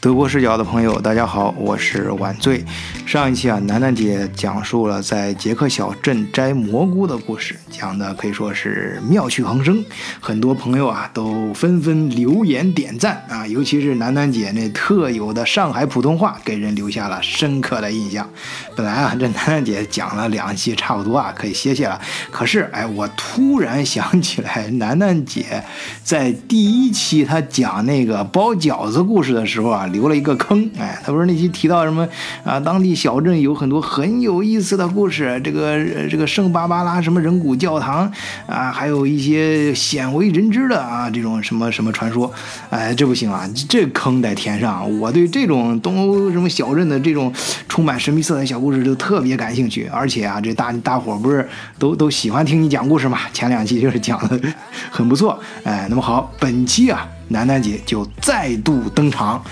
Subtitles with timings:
[0.00, 2.64] 德国视角的朋友，大家好，我是晚醉。
[3.10, 9.84] 上一期啊，楠楠姐讲述了在捷克小镇摘蘑菇的故事，讲的可以说是妙趣横生，
[10.20, 18.30] 很多朋友啊都纷纷留言点赞啊，尤其是楠楠姐那特有的上海普通话，给人留下了深刻的印象。
[18.76, 22.00] 本来啊，这楠楠姐讲了两期，差不多啊可以歇歇了。
[22.30, 25.64] 可是哎，我突然想起来，楠楠姐
[26.04, 29.84] 在第一期她讲那个包饺子故事的时候啊。
[29.86, 32.08] 留了一个坑，哎，她不是那期提到什么
[32.44, 32.60] 啊？
[32.60, 38.12] 当地小镇有很多很有意思的故事，这个这个圣巴巴拉什么人骨教堂
[38.46, 42.30] 啊，还有一些鲜为人知的啊这种什么什么传说，
[42.68, 44.86] 哎，这不行啊，这坑得填上。
[45.00, 47.32] 我对这种东欧什么小镇的这种
[47.66, 51.48] 充满神秘色彩小故事就特别感兴趣，而且啊，这大大伙不是
[51.78, 53.20] 都都喜欢听你讲故事嘛？
[53.32, 54.38] 前两期就是讲的
[54.92, 59.42] 很不错，哎，那么好，本期啊，楠楠姐就再度登场。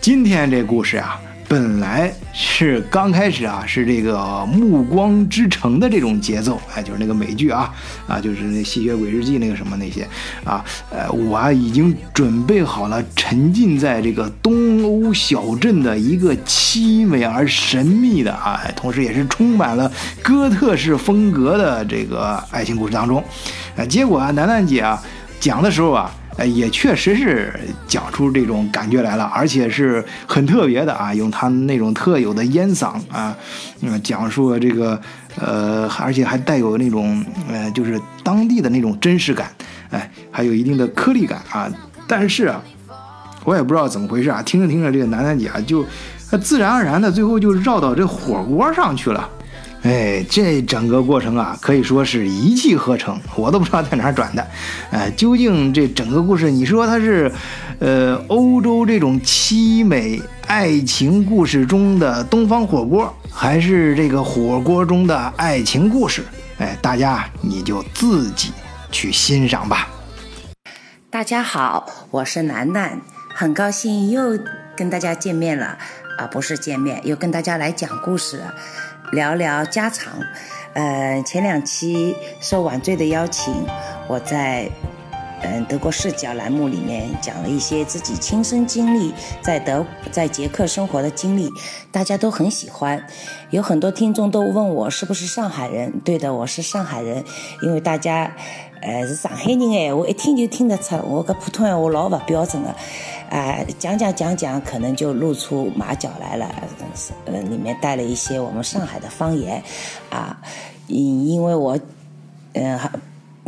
[0.00, 1.18] 今天这故事啊，
[1.54, 7.72] 本来是刚开始啊，是这个《暮光之城》的这种节奏，哎，就是那个美剧啊，
[8.08, 10.04] 啊，就是那《吸血鬼日记》那个什么那些
[10.42, 19.88] 啊，呃，我啊已经准备好了，沉浸在这个东欧小镇的一个凄美而神秘的啊，同时也是充满了
[20.24, 23.22] 哥特式风格的这个爱情故事当中，
[23.76, 25.00] 啊，结果啊，楠楠姐啊
[25.38, 26.12] 讲的时候啊。
[26.36, 27.52] 哎，也确实是
[27.86, 33.36] 讲出这种感觉来了，而且是很特别的啊，用他那种特有的烟嗓啊，
[33.82, 35.00] 嗯，讲述了这个，
[35.36, 39.48] 呃，而且还带有那种，呃，就是当地的那种真实感，
[39.90, 41.70] 哎，还有一定的颗粒感啊。
[42.08, 42.60] 但是啊，
[43.44, 45.86] 我也不知道怎么回事啊，听着听着，这个楠楠姐啊，就
[46.42, 49.30] 自然而然的最后就绕到这火锅上去了。
[49.84, 54.46] 哎，这整个过程啊，可以说是一气呵成，我都不知道在哪儿转的。
[54.90, 57.30] 哎，究竟这整个故事，你说它是，
[57.80, 66.24] 呃，欧洲这种凄美爱情故事中的东方火锅，还是这个火锅中的爱情故事？
[66.56, 68.52] 哎，大家你就自己
[68.90, 69.90] 去欣赏吧。
[71.10, 73.02] 大家好，我是楠楠，
[73.34, 74.38] 很高兴又
[74.74, 75.76] 跟大家见面了
[76.16, 78.40] 啊，不是见面，又跟大家来讲故事。
[79.12, 80.12] 聊聊家常，
[80.72, 83.54] 呃，前两期受晚醉的邀请，
[84.08, 84.68] 我在
[85.42, 89.12] 嗯德国视角栏目里面讲了一些自己亲身经历
[89.42, 91.50] 在德在捷克生活的经历，
[91.92, 93.06] 大家都很喜欢，
[93.50, 97.22] 有很多听众都问我是不是上海人，对的，我是上海人，
[97.62, 98.34] 因为大家
[98.84, 102.74] 呃是上海人哎，我一听就听得出我个普通话老不标准的。
[103.30, 106.46] 哎，讲讲讲讲，可能就露出马脚来了。
[107.24, 109.62] 呃，里面带了一些我们上海的方言，
[110.10, 110.38] 啊，
[110.86, 111.78] 因因为我，
[112.52, 112.78] 嗯，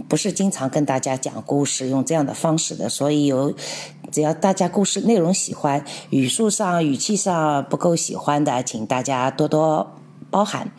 [0.08, 3.53] 不是经常跟大家讲故事用这样的方式的，所以有，
[4.10, 9.96] 只要大家故事内容喜欢，语速上、语气上不够喜欢的，请大家多多。
[10.31, 10.70] 包含，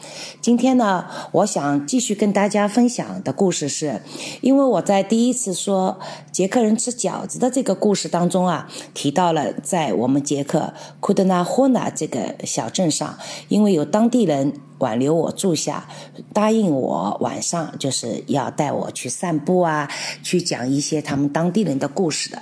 [0.41, 4.01] 今天呢，我想继续跟大家分享的故事是，
[4.41, 5.99] 因为我在第一次说
[6.31, 15.87] 捷克人吃饺子的这个故事当中啊，提到了在我们捷克库德纳霍纳这个小镇上，因为有当地人挽留我住下，
[16.33, 19.89] 答应我晚上就是要带我去散步啊，
[20.21, 22.41] 去讲一些他们当地人的故事的。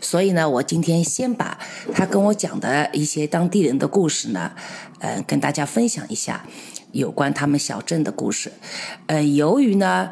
[0.00, 1.58] 所以呢，我今天先把
[1.94, 4.52] 他跟我讲的一些当地人的故事呢，
[4.98, 6.44] 呃，跟大家分享一下
[6.92, 8.52] 有关他们小镇的故事。
[9.06, 10.10] 呃，由于呢，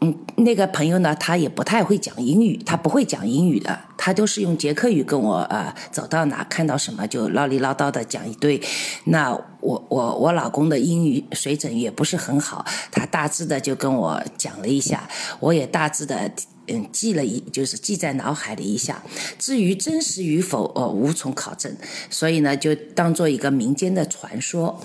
[0.00, 8.60] 嗯，那个朋友呢，他也不太会讲英语，他不会讲英语的，他都是用捷克语跟我啊，走到哪看到什么就唠里唠叨的讲一堆。
[9.04, 15.08] 那我我我老公的英语水准也不是很好，他大致的就跟我讲了一下，
[15.40, 16.30] 我也大致的。
[16.68, 19.02] 嗯，记了一就是记在脑海里一下，
[19.38, 21.74] 至于真实与否，呃，无从考证，
[22.10, 24.80] 所以呢，就当做一个民间的传说。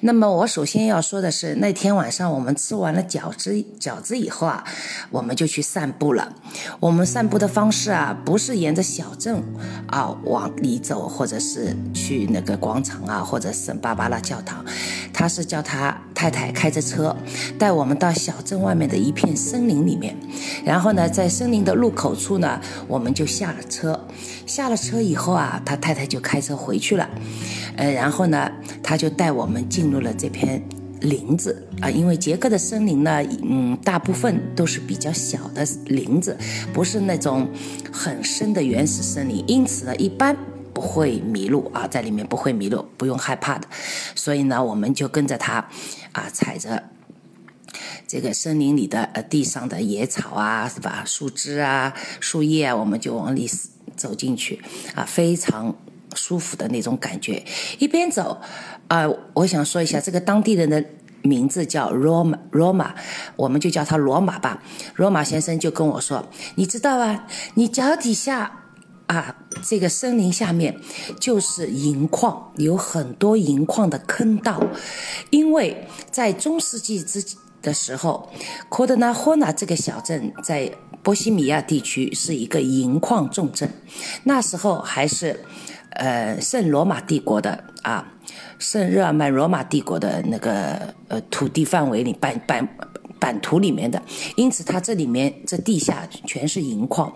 [0.00, 4.64] 那么我首先要说的是，那天晚上我们吃完了饺子饺子以后啊，
[5.10, 6.32] 我们就去散步了。
[6.78, 9.42] 我们散步的方式啊，不是沿着小镇
[9.88, 14.64] 啊往里走，或者是去那个广场啊，或者圣巴巴拉教堂。
[15.12, 17.14] 他是叫他太太开着车
[17.58, 20.16] 带我们到小镇外面的一片森林里面，
[20.64, 24.08] 然后呢，在森林的入口处呢，我们就下了车。
[24.50, 27.08] 下了车以后啊，他太太就开车回去了。
[27.76, 28.50] 呃，然后呢，
[28.82, 30.60] 他就带我们进入了这片
[31.00, 36.36] 林子啊，因为杰克的森林呢，嗯，大部分都是比较小的林子，
[36.74, 37.48] 不是那种
[37.92, 40.36] 很深的原始森林，因此呢，一般
[40.74, 43.68] 不会迷路啊，在里面不会迷路，不用害怕的。
[44.16, 45.64] 所以呢，我们就跟着他
[46.12, 46.82] 啊，踩着
[48.06, 51.04] 这个森林里的呃地上的野草啊，是吧？
[51.06, 53.48] 树枝啊、树叶啊，我们就往里
[53.96, 54.60] 走进去
[54.94, 55.74] 啊，非常
[56.14, 57.44] 舒服的那种感觉。
[57.78, 58.40] 一边走
[58.88, 60.84] 啊，我想说一下这个当地人的
[61.22, 62.94] 名字叫罗马，罗马，
[63.36, 64.62] 我们就叫他罗马吧。
[64.96, 66.26] 罗马先生就跟我说
[66.56, 68.56] ：“你知道啊，你脚底下。”
[69.10, 69.34] 啊，
[69.64, 70.78] 这个森林下面
[71.18, 74.62] 就是银矿，有很多银矿的坑道。
[75.30, 77.20] 因为在中世纪之
[77.60, 78.30] 的时候，
[78.68, 80.70] 科德纳霍纳这个小镇在
[81.02, 83.70] 波西米亚地区是一个银矿重镇。
[84.24, 85.40] 那时候还是
[85.90, 88.12] 呃圣罗马帝国的啊，
[88.58, 92.68] 圣日耳曼罗马帝国的那个呃土地范围里版版。
[93.20, 94.02] 版图里面的，
[94.34, 97.12] 因此它这里面这地下全是银矿，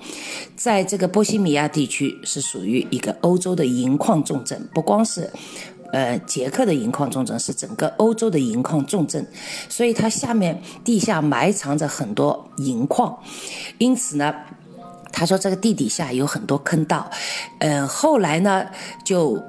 [0.55, 5.33] 在这个波西米亚地区是属于一个欧洲的银矿重镇，不光是，
[5.93, 9.27] 呃，捷克的银矿重镇，是整个欧洲的银矿重镇，
[9.69, 13.19] 所以它下面地下埋藏着很多银矿，
[13.79, 14.35] 因此呢，
[15.13, 17.11] 他说这个地底下有很多坑道，
[17.61, 18.65] 嗯，后来呢
[19.05, 19.43] 就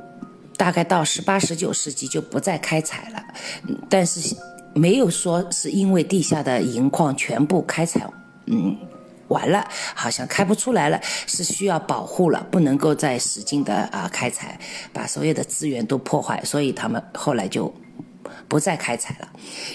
[0.57, 3.23] 大概到十八十九世纪就不再开采了，
[3.89, 4.35] 但是。
[4.77, 8.05] 没有说是因为地下的银矿全部开采，
[8.47, 8.75] 嗯，
[9.27, 14.59] 完了，好像开不出来了，是需要保护了，不能够再使劲的啊开采，
[14.93, 17.73] 把所有的资源都破坏，所以他们后来就
[18.47, 19.27] 不再开采了。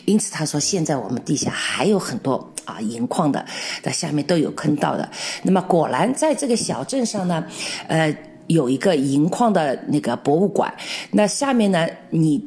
[0.05, 3.45] 因此他说，现在我们地下还有很多啊银矿的，
[3.83, 5.11] 在下面都有坑道的。
[5.43, 7.45] 那么果然在这个小镇上呢，
[7.89, 10.73] 呃，有一个银矿的那个博物馆，
[11.11, 12.45] 那下面呢你。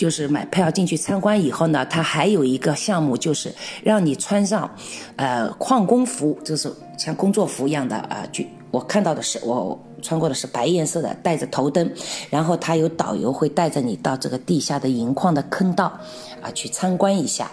[0.00, 3.54] 就是买票进去参观以后呢，它还有一个项目，就是
[3.84, 4.74] 让你穿上，
[5.16, 8.26] 呃，矿工服，就是像工作服一样的啊。
[8.32, 11.92] 就我看到的是，我穿过的是白颜色的，带着头灯，
[12.30, 15.92] 然后他有导游会带着你到这个地下的银矿的坑道，
[16.40, 17.50] 啊，去参观一下。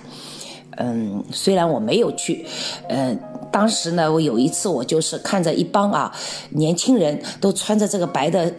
[0.77, 2.45] 嗯，虽然我没有去，
[2.87, 3.19] 嗯，
[3.51, 6.15] 当时呢，我有一次我就是看着一帮啊
[6.51, 8.53] 年轻人都穿着这个白的。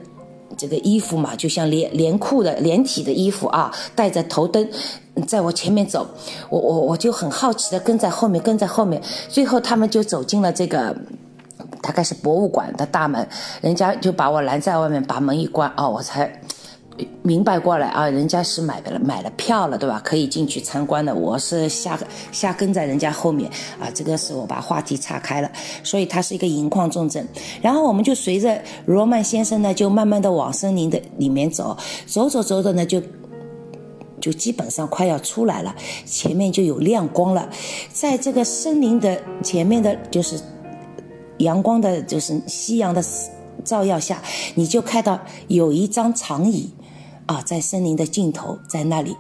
[0.59, 4.69] 这个衣服嘛，就像连连裤的连体的衣服啊，带着头灯，
[5.27, 6.07] 在我前面走，
[6.51, 10.95] 我我我就很好奇的跟在后面，跟在后面，最后他们就走进了这个，
[11.81, 13.27] 大概是博物馆的大门，
[13.61, 16.43] 人家就把我拦在外面，把门一关，啊，我才。
[17.23, 20.01] 明白过来啊，人家是买了买了票了，对吧？
[20.05, 21.15] 可以进去参观的。
[21.15, 21.99] 我是瞎
[22.33, 25.51] 瞎跟在人家后面啊，这个是我把话题岔开了。
[25.85, 27.27] 所以它是一个银矿重镇。
[27.61, 33.01] 然后我们就随着罗曼先生呢，就慢慢的往森林的里面走，走走走的呢，就
[34.21, 35.75] 就基本上快要出来了，
[36.07, 37.49] 前面就有亮光了。
[37.93, 40.41] 在这个森林的前面的，就是
[41.39, 43.05] 阳光的，就是夕阳的
[43.65, 44.21] 照耀下，
[44.55, 46.73] 你就看到有一张长椅。
[47.29, 49.15] 啊，在森林的尽头，在那里，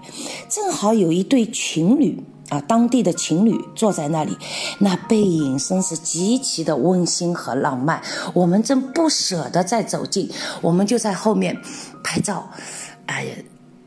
[0.48, 2.18] 正好有一对情侣
[2.48, 4.34] 啊，当地的情侣坐在那里，
[4.78, 8.02] 那背影真是极其的温馨和浪漫。
[8.32, 10.30] 我们正不舍得再走近，
[10.62, 11.54] 我们就在后面
[12.02, 12.48] 拍照，
[13.04, 13.30] 哎呀，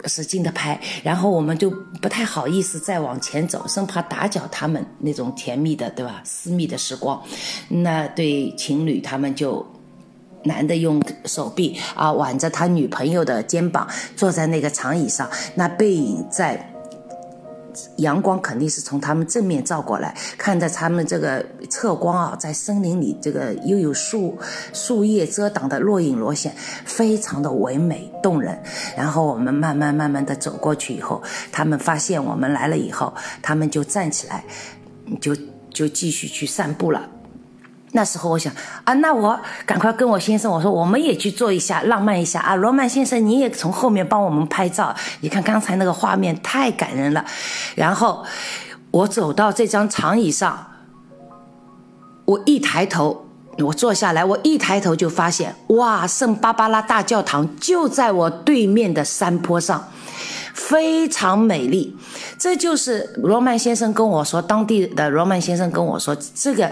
[0.05, 6.21] 使劲的拍，然后我们就不太好意思再往前走，生怕打搅他们那种甜蜜的，对吧？
[6.23, 7.19] 私密的时光。
[7.69, 9.65] 那对情侣他们就。
[10.43, 16.67] 男的用手臂啊挽着他女朋友的肩膀，坐在那个长椅上，那背影在
[17.97, 24.37] 阳光肯定是从他们正面照过来，看着他们这个侧光啊，在森林里这个又有树
[24.73, 26.53] 树叶遮挡的若隐若现，
[26.85, 28.61] 非常的唯美动人。
[28.97, 34.43] 然后我们慢慢慢慢的走过去以后，他们发现我们来了以后，他们就站起来，
[35.21, 35.33] 就
[35.69, 37.09] 就继续去散步了。
[37.93, 38.53] 那时候我想
[38.85, 47.25] 啊，那我赶快跟我先生我说，我们也去做一下浪漫一下啊，罗曼先生你也从后面帮我们拍照，你看刚才那个画面太感人了。
[47.75, 48.23] 然后
[48.91, 50.67] 我走到这张长椅上，
[52.23, 53.25] 我一抬头，
[53.57, 59.91] 我坐下来，我一抬头就发现，哇，圣巴巴拉大教堂就在我对面的山坡上，
[60.53, 61.97] 非常美丽。
[62.37, 66.71] 这就是罗曼先生跟我说，当地的罗曼先生跟我说这个。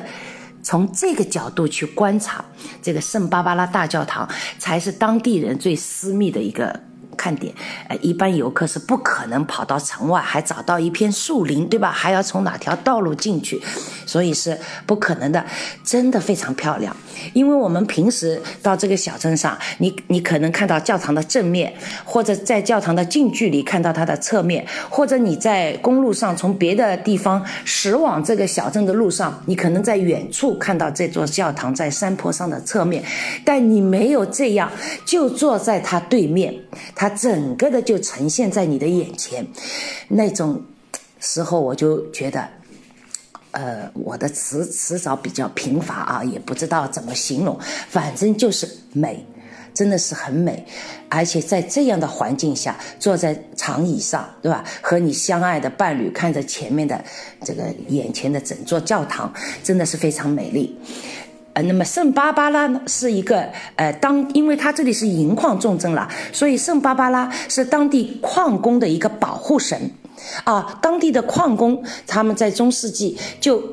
[0.70, 2.46] 从这个角度去观察，
[2.80, 6.80] 这个圣巴巴拉大教堂才是当地人最私密的一个。
[7.20, 7.54] 看点，
[7.90, 11.92] 呃，一般游客是不可能跑到城外，还找到一片树林，对吧？
[11.92, 13.62] 还要从哪条道路进去，
[14.06, 15.44] 所以是不可能的。
[15.84, 16.96] 真的非常漂亮，
[17.34, 21.74] 因为我们平时到这个小镇上，你你可能看到教堂的正面，
[22.06, 33.04] 或者在教堂的近距离看到它的侧面，或者你在公路上从别的地方驶往这个小镇的路上，你可能在远处看到这座教堂在山坡上的侧面，
[33.44, 34.72] 但你没有这样，
[35.04, 36.56] 就坐在它对面，
[36.96, 37.09] 它。
[37.10, 39.46] 整个的就呈现在你的眼前，
[40.08, 40.64] 那种
[41.20, 42.48] 时候我就觉得，
[43.52, 49.26] 呃，我的词词藻比较贫乏啊，也不知道怎么形容，反正就是美，
[49.74, 50.66] 真的是很美。
[51.10, 54.64] 而且在这样的环境下，坐在长椅上，对吧？
[54.82, 57.04] 和你相爱的伴侣看着前面的
[57.44, 60.78] 这个眼前的整座教堂，真的是非常美丽。
[61.54, 69.92] 呃，那么圣巴巴拉呢，是一个呃，当因为它这里是银矿重镇了，所以圣巴巴拉是当地矿工的一个保护神。
[70.44, 73.64] 啊，当地的矿工他们在中世纪就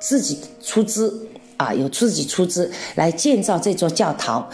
[0.00, 4.48] 自己出资啊，有自己出资来建造这座教堂，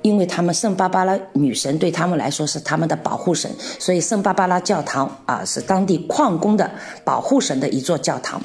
[0.00, 6.70] 因为他们圣巴巴拉女神对他们来说是他们的保护神，所以圣巴巴拉教堂啊是当地矿工的
[7.04, 8.40] 保护神的一座教堂。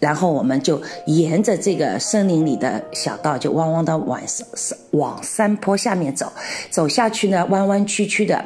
[0.00, 6.32] 然后我们就沿着这个森林里的小道，就汪汪的往山往山坡下面走，
[6.70, 8.42] 走下去呢，弯弯曲曲的，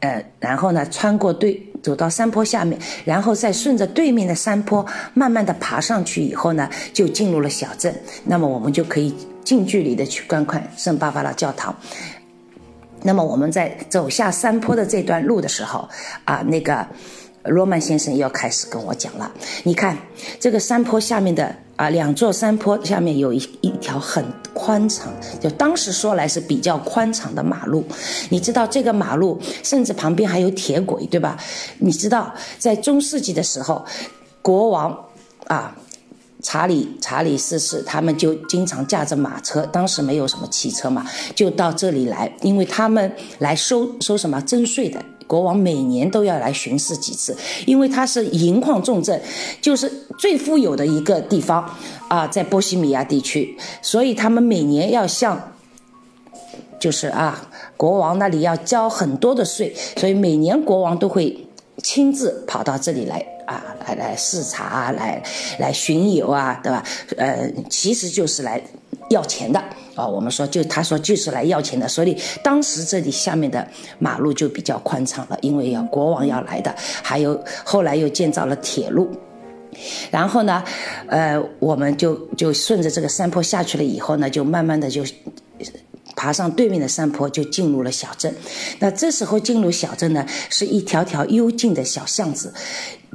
[0.00, 4.84] 呃，然后呢，穿过对，走到山坡下面，然后再顺着对面的山坡
[5.14, 7.98] 慢慢的爬上去以后呢，就进入了小镇。
[8.24, 11.74] 那么我们就可以近距离的去观看圣巴巴拉教堂。
[13.02, 15.88] 那么我们在走下山坡的这段路的时候，
[16.26, 16.86] 啊，那个。
[17.44, 19.30] 罗曼先生要开始跟我讲了。
[19.64, 19.96] 你看，
[20.38, 27.84] 这个山坡下面的啊，两座山坡下面有一一条很宽敞，就当时说来是比较宽敞的马路。
[28.28, 31.36] 你知道这个马路甚至旁边还有铁轨，对吧？
[31.78, 33.84] 你知道在中世纪的时候，
[34.40, 35.06] 国王
[35.48, 35.76] 啊，
[36.42, 45.04] 查理查理四世他们就经常驾着马车，当时没有什么汽车嘛，就到这里来，因为他们来收收什么征税的。
[45.32, 47.34] 国王每年都要来巡视几次，
[47.64, 49.18] 因为它是银矿重镇，
[49.62, 51.74] 就是最富有的一个地方
[52.08, 55.54] 啊，在波西米亚地区，所以他们每年要向，
[56.78, 57.48] 就是啊，
[57.78, 61.48] 国王那里要交很多的税，所以每年国王都会
[61.82, 65.22] 亲自跑到这里来啊，来来视察，来
[65.58, 66.84] 来巡游啊，对吧？
[67.16, 68.62] 呃，其实就是来。
[69.08, 69.62] 要钱的
[69.94, 73.66] 啊，我们说就他说就是来要钱的，所以当时这里下面的
[73.98, 79.10] 马路就比较宽敞了，因为要国王要来的，还有后来又建造了铁路，
[80.10, 80.62] 然后呢，
[81.08, 85.04] 呃，我们就就顺着这个山坡下去了以后呢，就慢慢的就。
[86.22, 88.32] 爬上对面的山坡，就进入了小镇。
[88.78, 92.54] 那这时候进入小镇呢，是一条条幽静的小巷子。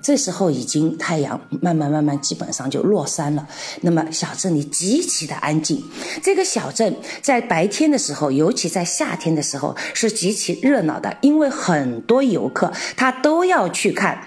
[0.04, 3.48] 这时候已经太阳慢慢慢慢基本上就落山了。
[3.80, 5.82] 那么小镇里极其的安静。
[6.22, 14.22] 这个小镇在白天的时候，尤其在夏天的时候是极其热闹的，因为很多游客他都要去看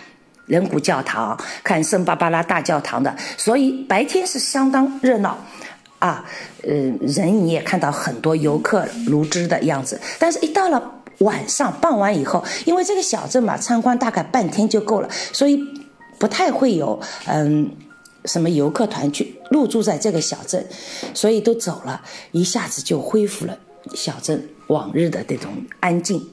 [0.46, 5.36] 人骨教堂、看圣巴巴拉大教堂的，所以白天是相当热闹。
[6.00, 6.24] 啊，
[6.62, 15.62] 呃，人你也看到很多游客如织的样子，但是一到了晚上傍晚以后，因为这个小镇嘛，参观大概半天就够了，所以
[16.18, 17.70] 不太会有嗯
[18.24, 20.66] 什么游客团去入住在这个小镇，
[21.12, 22.00] 所以都走了，
[22.32, 23.58] 一下子就恢复了
[23.94, 26.26] 小镇往日的这种安静。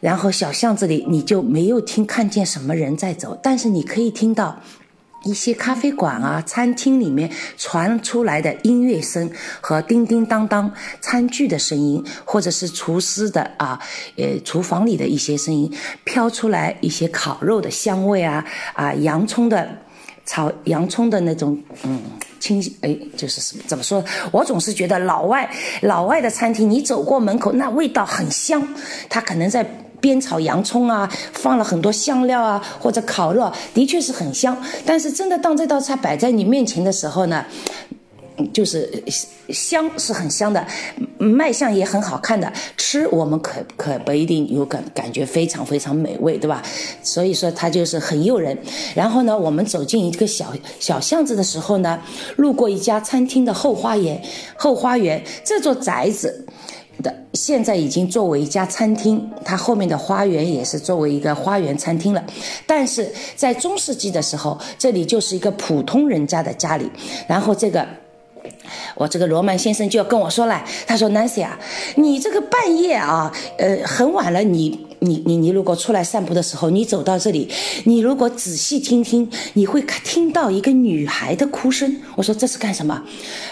[0.00, 4.60] 然后小巷子里你就没有听看见什么人在走，但是你可以听到。
[5.26, 9.28] 一些咖啡馆啊、餐厅里面传出来的音乐声
[9.60, 13.78] 和叮叮当当餐具的声音，或者是厨师的啊，
[14.16, 15.70] 呃，厨房里的一些声音，
[16.04, 19.68] 飘出来一些烤肉的香味啊，啊，洋葱的
[20.24, 22.00] 炒洋葱的那种，嗯，
[22.38, 24.04] 清哎，就是什么怎么说？
[24.30, 25.50] 我总是觉得老外
[25.82, 28.66] 老外的餐厅，你走过门口，那味道很香，
[29.08, 29.68] 他可能在。
[30.06, 34.56] 煸炒洋葱啊，放了很多香料啊，或者烤肉，的确是很香。
[34.84, 37.44] 但是真的当这道菜摆在你面前的时候呢，
[38.52, 39.02] 就是
[39.48, 40.66] 香是很香的，
[41.18, 46.62] 卖相也很好看的，吃我们可可不一定有感感觉非常非常美味，对吧？
[47.02, 48.56] 所以说它就是很诱人。
[48.94, 52.00] 然后呢，我们走进一个小小巷子的时候呢，
[52.36, 54.20] 路过一家餐厅的后花园，
[54.56, 56.46] 后花园这座宅子。
[57.02, 62.24] 的现在已经作为一家餐厅，它后面的花园也是作为一个花园餐厅了。
[62.66, 66.90] 但是在中世纪的时候，这里就是一个普通人家的家里。
[67.26, 67.86] 然后这个，
[68.94, 71.58] 我这个罗曼先生就要跟我说了，他说：“Nancy 啊，
[71.96, 77.46] 你这个半夜啊，呃，很晚了，你。”你你你如果出来散步的时候，你走到这里，
[77.84, 82.00] 你如果仔细听听，你会听到一个女孩的哭声。
[82.16, 83.02] 我说这是干什么？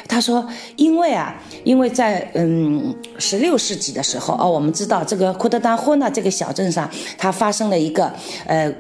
[0.09, 8.11] 他说因为啊，因为在嗯十六世纪的时候哦，我们知道这个库德丹霍纳这个小镇上，它发生了一个
[8.47, 8.73] 呃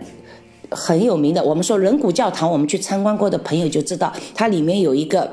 [0.70, 5.30] 很有名的，我们说人骨教堂，我们去参观过的朋友就知道，它里面有一个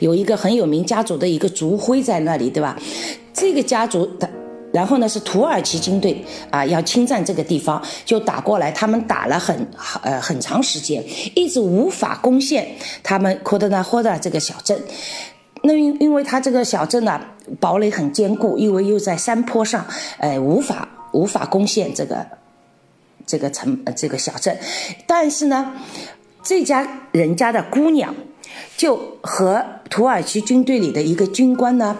[0.00, 2.76] 有一个很有名家族的一个族徽在那里，对吧？
[3.32, 4.28] 这个家族的。
[4.70, 8.70] 然后呢，是土耳其军队啊，要侵占这个地方，就打过来。
[8.70, 9.66] 他们打了很
[10.02, 11.02] 呃很长时间，
[11.34, 12.68] 一直无法攻陷
[13.02, 14.78] 他们库德纳霍的这个小镇。
[15.62, 17.18] 那因因为他这个小镇呢，
[17.58, 19.86] 堡垒很坚固，因为又在山坡上，
[20.18, 22.26] 呃，无法无法攻陷这个
[23.26, 24.54] 这个城这个小镇。
[25.06, 25.72] 但是呢，
[26.42, 28.14] 这家人家的姑娘
[28.76, 31.96] 就和土耳其军队里的一个军官呢，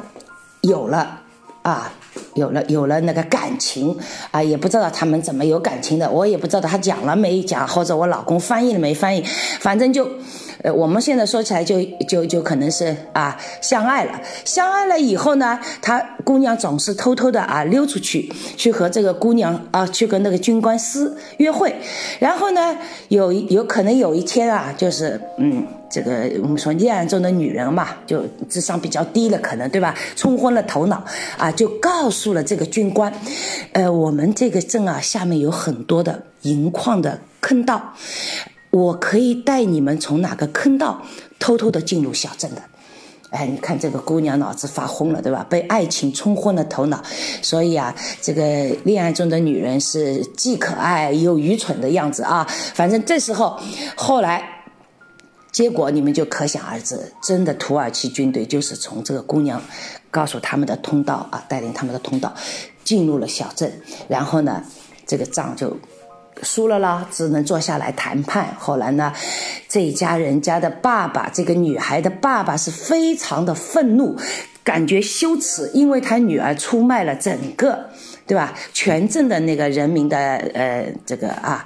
[0.62, 1.20] 有了
[1.62, 1.92] 啊。
[2.34, 3.96] 有了有了那个感情
[4.32, 9.22] 啊，也不知道他们怎么有感情的，我也不知道他讲了没讲，或者我老公翻译了没翻译，
[9.60, 10.08] 反正就，
[10.62, 21.74] 呃，我们现在说起来就就就可能是啊相爱了，相爱了以后呢，他姑娘总是偷偷的啊溜出去，去和这个姑娘啊去跟那个军官私约会，
[22.18, 22.76] 然后呢
[23.08, 25.66] 有有可能有一天啊，就是嗯。
[25.90, 29.94] 这个我们说恋爱中的女人嘛，就智商比较低了，可能对吧？
[30.16, 31.02] 冲昏了头脑
[31.38, 33.10] 啊，就告诉了这个军官，
[33.72, 37.94] 呃，我们这个镇啊，下面有很多的银矿的坑道，
[38.68, 41.00] 我可以带你们从哪个坑道
[41.38, 42.60] 偷偷的进入小镇的。
[43.30, 45.46] 哎，你看这个姑娘脑子发昏了，对吧？
[45.48, 47.02] 被爱情冲昏了头脑，
[47.42, 48.42] 所以啊，这个
[48.84, 52.46] 恋爱中的女人是既可爱又愚蠢的样子啊。
[52.74, 53.58] 反正这时候，
[53.96, 54.54] 后来。
[55.50, 59.60] 结果你们就可想而知，真的土耳其军队就是从这个姑娘
[60.08, 62.32] 告诉他们的通道啊，带领他们的通道
[62.84, 63.72] 进入了小镇，
[64.06, 64.62] 然后呢，
[65.04, 65.76] 这个仗就
[66.42, 68.54] 输了啦，只能坐下来谈判。
[68.58, 69.12] 后来呢，
[69.68, 74.16] 这家人家的爸爸，这个女孩的爸爸是非常的愤怒，
[74.62, 77.88] 感觉羞耻，因为他女儿出卖了整个，
[78.26, 78.54] 对吧？
[78.72, 80.16] 全镇的那个人民的
[80.54, 81.64] 呃，这个啊，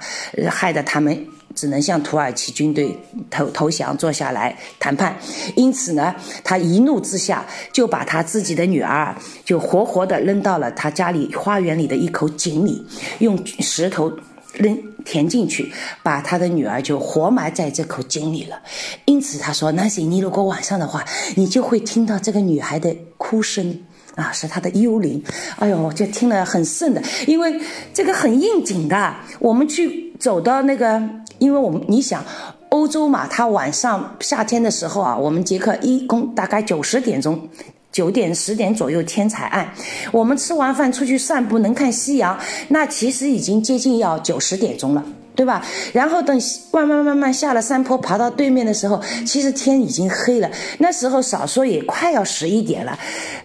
[0.49, 1.27] 害得他们。
[1.55, 2.97] 只能向土耳其军队
[3.29, 5.15] 投投降，坐下来谈判。
[5.55, 9.15] 因此呢，他一怒之下就把他自己的女儿
[9.45, 12.83] 就活活的扔到了他家里花园里的一口井里，
[13.19, 14.11] 用石头
[14.53, 18.61] 扔填进去，把他的女儿就活埋在这口井里了。
[19.05, 21.03] 因此他说：“Nancy，你如果晚上的话，
[21.35, 23.81] 你就会听到这个女孩的哭声
[24.15, 25.23] 啊，是她的幽灵。
[25.59, 27.59] 哎呦，就听了很瘆的，因为
[27.93, 29.15] 这个很应景的。
[29.39, 31.01] 我们去走到那个。”
[31.39, 32.23] 因为我们你想，
[32.69, 37.49] 欧洲嘛，它晚上夏天的时候啊，我们捷克一共大概九十点钟，
[37.93, 39.73] 九点十点左右天才暗。
[40.11, 45.01] 我们吃完饭出去散步能看夕阳，那其实已经接近要九十点钟了。
[45.35, 45.65] 对吧？
[45.93, 46.39] 然后等
[46.71, 50.47] 慢慢慢慢下了山坡，爬到对面的时候，其实天已经黑了。
[50.77, 52.95] 那时候少说也快要十一点了。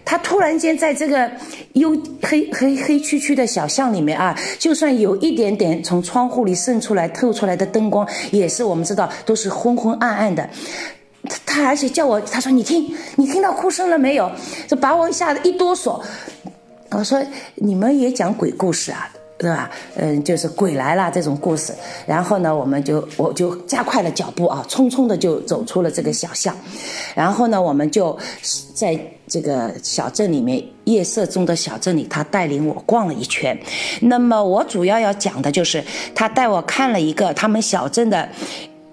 [0.05, 1.27] 他突然间在这个
[1.73, 10.47] 幽黑黑黑黢黢的小巷里面啊，就算有一点点从窗户里渗出来透出来的灯光，也是我们知道都是昏昏暗暗的。
[11.23, 14.31] 他他而且叫我，他说你听，你听到哭声了没有？
[14.67, 16.01] 就把我吓得一哆嗦。
[16.91, 17.21] 我说
[17.55, 19.09] 你们也讲鬼故事啊？
[19.37, 19.69] 对吧？
[19.95, 21.73] 嗯，就是鬼来了这种故事。
[22.05, 26.53] 然后呢，我们就我就加快了脚步啊，匆匆的就走出了这个小巷。
[27.15, 28.17] 然后呢，我们就
[28.73, 33.57] 在这个小镇里面，夜色中的小镇里，他带领我逛了一圈。
[34.01, 35.81] 那么我主要要讲的就是，
[36.13, 38.27] 他带我看了一个他们小镇的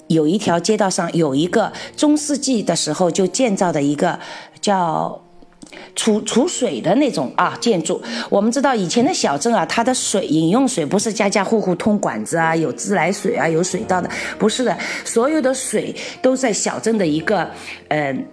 [0.09, 4.19] 有一条街道上有一个中世纪的时候就建造的一个
[4.61, 5.21] 叫。
[5.95, 17.51] 储储水的那种啊建筑，我们知道以前的小镇啊，它的水饮用水不是家家户户通管子啊，有自来水啊，有水道的，不是的，所有的水都在小镇的一个
[17.89, 18.25] 嗯。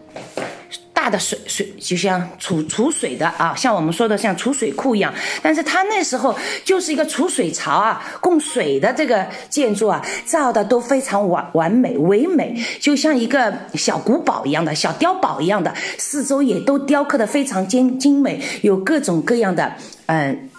[0.93, 19.73] 大的水水就像储储水的啊，像我们说的像储水库一样，但是它那时候就是一个储水槽啊，供水的这个建筑啊，造的都非常完完美唯美，就像一个小古堡一样的小碉堡一样的，四周也都雕刻的非常精精美，有各种各样的
[20.05, 20.49] 嗯。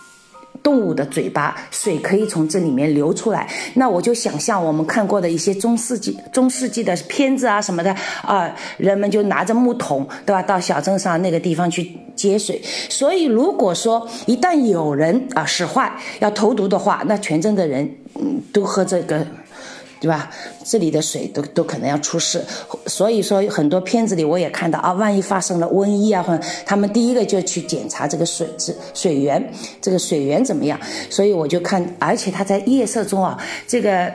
[0.65, 3.47] 动物的嘴巴，水可以从这里面流出来。
[3.75, 10.43] 那我就想象我们看过的一些中世纪、中世纪的片子啊什么的啊，人们就拿着木桶，对吧？
[10.43, 12.61] 到小镇上那个地方去接水。
[12.89, 19.25] 所以，如果说一旦有人啊使坏要投毒的话，那全镇的人嗯都喝这个。
[20.05, 20.31] 对吧？
[20.63, 22.45] 这里的水都都可能要出事，
[22.87, 30.79] 所以说很多片子里我也看到啊，万一发生了瘟疫啊，或者他们第一个就去检查这个水质、水源，这个水源怎么样？
[31.09, 34.13] 所以我就看，而且它在夜色中啊，这个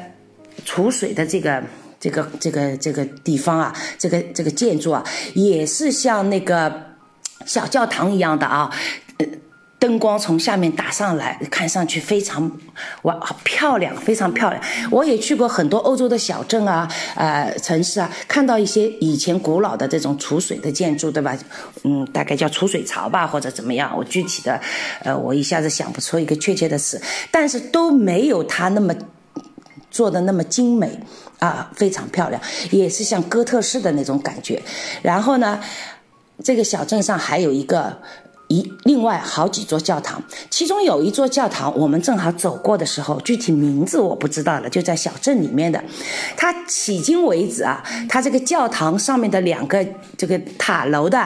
[0.64, 1.64] 储水的这个
[2.00, 6.72] 这个这个这个地方啊，这个这个建筑啊，也是像那个
[7.48, 8.72] 小教堂一样的啊。
[9.80, 12.52] 灯光从下面打上来，看上去非常
[13.04, 14.62] 哇漂亮，非常漂亮。
[14.92, 21.38] 我也去过很多欧洲的小镇啊，呃城市啊，看到一些以前古老的这种储水的建筑，对吧？
[21.86, 23.96] 嗯，大概叫储水槽吧，或者怎么样？
[23.98, 24.60] 我具体的，
[25.02, 28.94] 呃，我一下子想不出一个确切的词，但是都没有它那么
[29.90, 31.00] 做的那么精美
[31.40, 34.62] 啊，非常漂亮，也是像哥特式的那种感觉。
[35.02, 35.58] 然后呢，
[36.44, 37.98] 这个小镇上还有一个。
[38.50, 45.82] 一另外好几座教堂，其中有一座教堂，我们正好走过的时候，具体名字我不知道了，就在小镇里面的。
[46.36, 49.86] 它迄今为止啊，它这个教堂上面的两个
[50.18, 51.24] 这个塔楼的，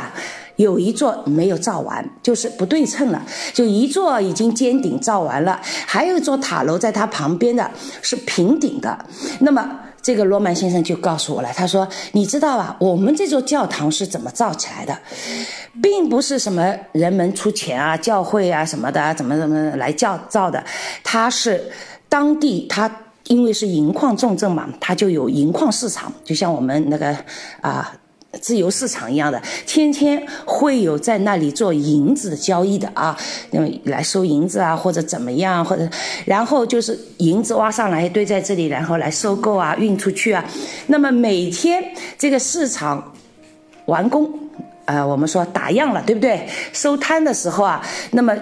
[0.58, 9.06] 有一座没有造完，就是不对称了，就一座已经尖顶造完了，还有一座塔楼在它旁边的是平顶的。
[9.40, 9.80] 那么。
[10.04, 14.96] 这个罗曼先生就告诉我了，他说：“你知道吧，我们这座教堂是怎么造起来的，
[15.82, 20.62] 并不是什么人们出钱啊、教会啊什么的，怎么怎么来教造的，
[21.04, 21.72] 它是
[22.10, 22.92] 当地它
[23.28, 27.18] 因为是银矿重镇嘛，它就有银矿市场，就像我们那个
[27.62, 27.96] 啊。”
[28.42, 33.18] 自由市场一样的，天天会有在那里做银子的交易的啊，
[33.52, 35.88] 那么来收银子啊，或者怎么样，或者
[36.26, 40.44] 然后就是银子挖上来堆在这里，然后来收购啊，运出去啊。
[40.88, 41.84] 那么每天
[42.18, 43.14] 这个市场
[43.86, 44.30] 完工，
[44.86, 46.48] 呃，我们说打烊了，对不对？
[46.74, 48.36] 收摊的时候啊，那么。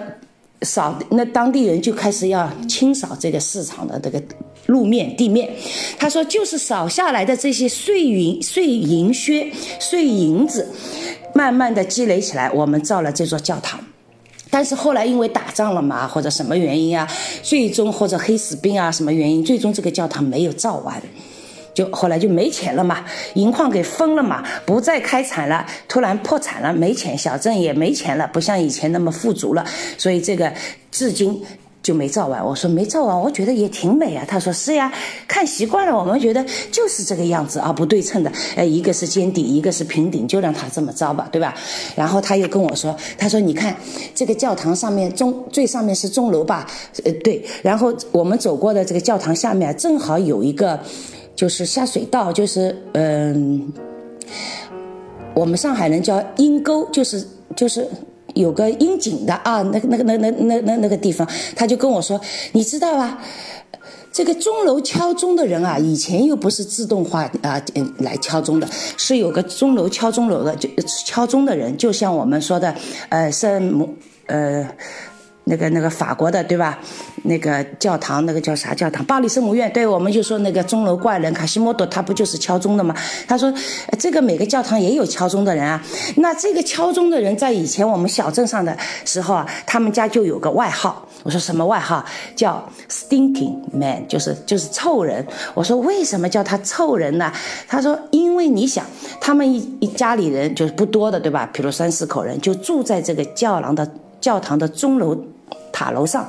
[0.62, 4.22] 扫那当地人就开始要清扫这个市场的这个
[4.66, 5.50] 路面地面，
[5.98, 10.68] 他说就是扫下来的这些碎银碎银靴碎银子，
[11.34, 13.80] 慢慢的积累起来，我们造了这座教堂。
[14.50, 17.08] 但是后来因为打仗了嘛，或者什么原因啊，
[17.42, 21.02] 最终或者黑死病啊什么原因，最终这个教堂没有造完。
[21.74, 23.04] 就后来就没钱了嘛，
[23.34, 29.64] 银矿给封了嘛，不再开采了，突然破产了，没钱，小镇也没钱了，不像以前那么富足了，
[29.96, 30.52] 所以这个
[30.90, 31.42] 至今
[31.82, 32.44] 就没造完。
[32.44, 34.22] 我说没造完，我觉得也挺美啊。
[34.28, 34.92] 他说是呀，
[35.26, 41.54] 看习惯了，我们觉得就是这个样子啊，不对称的，呃，一个是尖顶，一个是平顶，就让他这么造吧，对吧？
[41.96, 43.74] 然后他又跟我说，他说你看
[44.14, 46.66] 这个教堂上面钟最上面是钟楼吧？
[47.04, 50.78] 呃，对，然后我们走过的这个教堂下面正好有一个。
[51.42, 53.72] 就是下水道，就是嗯，
[55.34, 57.26] 我们上海人叫阴沟，就是
[57.56, 57.84] 就是
[58.34, 62.20] 有个阴井的啊，那个那个那那那那那个地方，他就跟我说，
[62.52, 63.18] 你知道吧？
[64.12, 70.68] 这个钟楼敲钟的人啊，以前又不是自动化啊，嗯，来敲钟的，是有个钟楼敲钟楼的，就
[71.04, 72.72] 敲钟的人，就像我们说的，
[73.08, 73.92] 呃，圣母，
[74.26, 74.64] 呃。
[75.44, 76.78] 那个那个法国的对吧？
[77.24, 79.04] 那个教堂那个叫啥教堂？
[79.04, 79.72] 巴黎圣母院。
[79.72, 82.94] 对，我们就说那个钟楼怪人卡西莫多，他不就是敲钟的吗？
[83.26, 83.52] 他说，
[83.98, 85.82] 这个每个教堂也有敲钟的人啊。
[86.16, 91.06] 那这个敲钟的人在以前我们小镇上的时候啊，他们家就有个外号。
[91.24, 92.04] 我说什么外号？
[92.36, 95.26] 叫 Stinking Man，就是就是臭人。
[95.54, 97.32] 我说为什么叫他臭人呢？
[97.66, 98.84] 他说因为你想，
[99.20, 101.48] 他们一一家里人就是不多的对吧？
[101.52, 103.88] 比如三四口人就住在这个教堂的。
[104.22, 105.14] 教堂的钟楼
[105.70, 106.26] 塔楼上，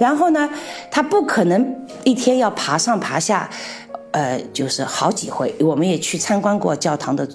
[0.00, 0.50] 然后呢，
[0.90, 3.48] 他不可能一天要爬上爬下，
[4.10, 5.54] 呃，就是好几回。
[5.60, 7.28] 我们也去参观过教堂的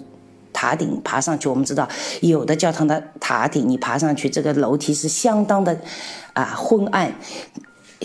[0.51, 1.87] 塔顶，爬上去，我们知道
[2.21, 5.77] 有的教堂的塔顶，你爬上去，这个楼梯是相当的
[6.33, 7.13] 啊昏暗、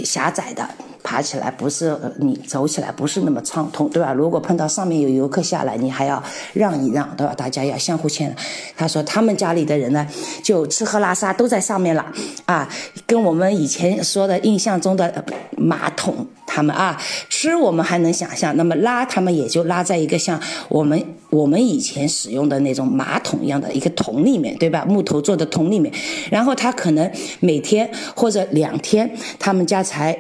[0.03, 0.67] 狭窄的。
[1.07, 4.15] 爬起来不是你走起来不是那么畅通，对吧？
[4.15, 6.21] 如果碰到上面有游客下来，你还要
[6.55, 7.35] 让一让，对吧？
[7.35, 8.37] 大家要相互谦让。
[8.75, 10.09] 他说他们家里的人呢，
[10.43, 12.07] 就吃喝拉撒都在上面了，
[12.47, 12.67] 啊，
[13.07, 15.23] 跟我们以前说的印象中的
[15.59, 24.85] 马桶，他们啊吃我们还能想象，那么拉他们也就拉在一个像我们我们以前使用的那种马桶一样的一个桶里面，对吧？
[24.89, 25.93] 木头做的桶里面，
[26.31, 30.17] 然后他可能每天或者两天，他们家才。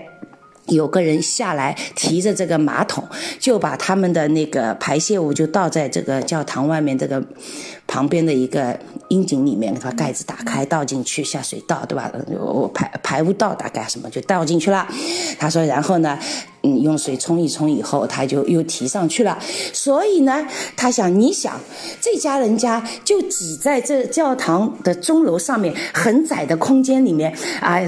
[0.68, 3.04] 有个人下来提着这个马桶，
[3.38, 7.22] 就把他们的那个排泄物就倒在这个教堂外面这个
[7.86, 8.74] 旁边的一个
[9.08, 12.10] 阴井里面，把盖子打开倒进去下水道，对吧？
[12.40, 14.88] 我排排污道大概什么就倒进去了。
[15.38, 16.18] 他说，然后呢？
[16.64, 19.38] 嗯，用水冲一冲以后，他就又提上去了。
[19.72, 20.46] 所以呢，
[20.76, 21.60] 他想，你想，
[22.00, 27.78] 这家人家就挤在这教堂的钟楼上面很窄的空间里面啊，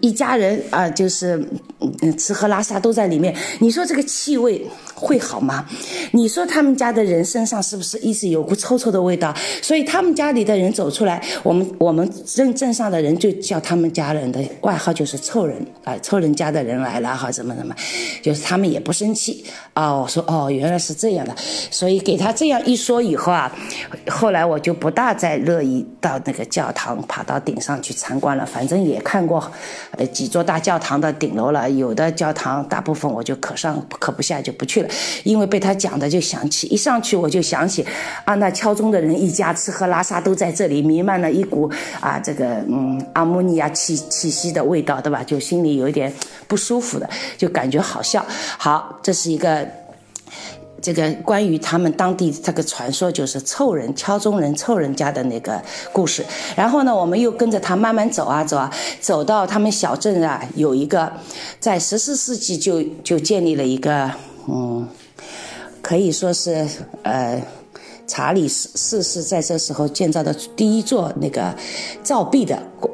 [0.00, 1.36] 一家人啊，就是
[1.80, 3.34] 嗯吃喝拉撒都在里面。
[3.58, 4.64] 你说这个气味
[4.94, 5.66] 会好吗？
[6.12, 9.16] 你说他们家的人身上是不是一直有股臭臭的味？
[9.16, 17.74] 道，所以他们家里的人走出来，我们我们镇镇上的人就叫他们家人的外号就是臭人啊，臭人家的人来了哈，怎么怎么，
[18.22, 19.94] 就是他们也不生气啊。
[19.94, 21.34] 我说哦，原来是这样的，
[21.70, 23.50] 所以给他这样一说以后啊，
[24.08, 29.50] 后来我就不大再乐意到那个教堂爬到顶上去参观了，反正也看过
[29.92, 34.88] 呃几座大教堂的顶楼了，有的教堂大部分我就可上可不下就不去了，
[35.24, 37.84] 因为被他讲的就想起，一上去我就想起。
[38.24, 45.22] 啊，那敲钟的人一家吃喝拉撒都在这里，弥漫了一股啊，这个嗯，阿莫尼亚气气息的味道，对吧？
[45.22, 46.12] 就心里有一点
[46.48, 48.24] 不舒服的，就感觉好笑。
[48.58, 49.66] 好，这是一个
[50.82, 56.24] 这个关于他们当地这个传说，就是臭人敲钟人臭人家的那个故事。
[56.56, 58.70] 然后呢，我们又跟着他慢慢走啊走啊，
[59.00, 61.10] 走到他们小镇啊，有一个
[61.60, 64.10] 在十四世纪就就建立了一个
[64.48, 64.86] 嗯，
[65.80, 66.66] 可以说是
[67.02, 67.40] 呃。
[68.08, 71.52] 查理四世在这时候建造的第一座那个
[72.04, 72.88] 造币的工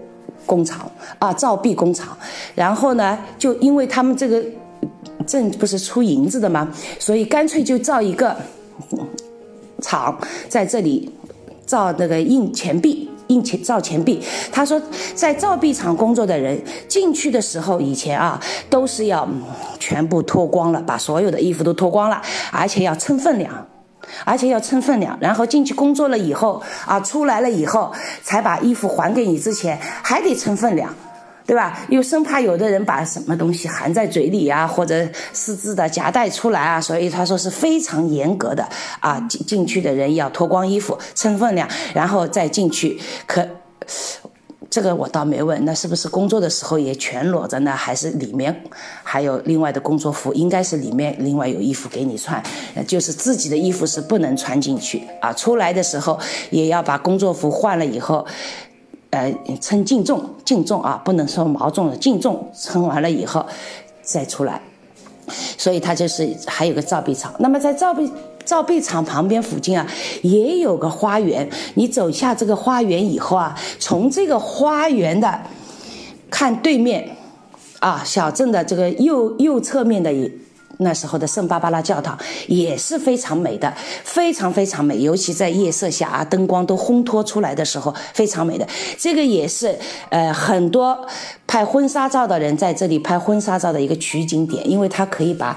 [0.47, 2.17] 工厂啊，造币工厂。
[2.55, 4.43] 然后呢，就因为他们这个
[5.33, 6.69] 镇不是出银子的吗，
[6.99, 8.37] 所以干脆就造一个
[9.81, 10.15] 厂
[10.47, 11.11] 在这里
[11.65, 14.21] 造那个印钱币，印钱造钱币。
[14.53, 14.79] 他说，
[15.15, 19.27] 在造币厂工作的人进去的时候，以前啊都是要
[19.79, 23.67] 全部脱光了，把所有的衣服都脱光了，而且要称分量。
[24.27, 27.91] 而且要称分量，然后进去工作了以后啊，出来了以后
[28.23, 30.93] 才把衣服还给你，之前还得称分量，
[31.53, 31.79] 对吧？
[31.91, 38.67] 又生怕有的人把什么东西含在嘴里啊，或者私自的夹带出来啊，所以他说是非常严格的
[39.01, 39.21] 啊。
[39.29, 43.47] 进进去的人要脱光衣服称分量，然后再进去可。
[44.71, 47.73] 这个我倒没问，那是不是工作的时候也全裸着呢？
[47.73, 48.65] 还是里面
[49.03, 50.33] 还有另外的工作服？
[50.33, 52.43] 应该是里面另外有衣服给你穿，
[52.87, 55.31] 就是自己的衣服是不能穿进去啊。
[55.35, 58.27] 出来的时候也要把工作服换了以后，
[59.13, 63.47] 呃，称净重，净重啊，不能说毛重的净重，称完了以后
[64.03, 64.61] 再出来。
[65.57, 67.33] 所以他就是还有个造币厂。
[67.39, 68.11] 那么在造币。
[68.45, 69.87] 造币厂旁边附近啊，
[70.23, 71.49] 也有个花园。
[71.75, 75.41] 你走下这个花园以后啊，从这个花园的
[76.29, 77.17] 看对面，
[77.79, 80.13] 啊，小镇的这个右右侧面的。
[80.83, 83.73] 那时候的圣巴巴拉教堂也是非常美的，
[84.05, 88.67] 非常非常美，尤其在夜色下啊，灯光都烘托出来的时候，非常美的。
[88.99, 89.79] 这个也是
[90.11, 91.07] 呃很多
[91.47, 95.57] 拍婚纱照的人在这里拍婚纱照的一个取景点，因为它可以把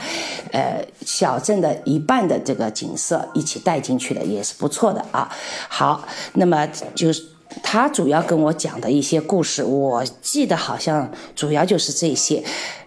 [0.51, 5.29] 呃小镇的一半的这个景色一起带进去的，也是不错的啊。
[5.67, 7.23] 好，那么就是
[7.63, 12.43] 他主要跟我讲的一些故事，我记得好像主要就是这些。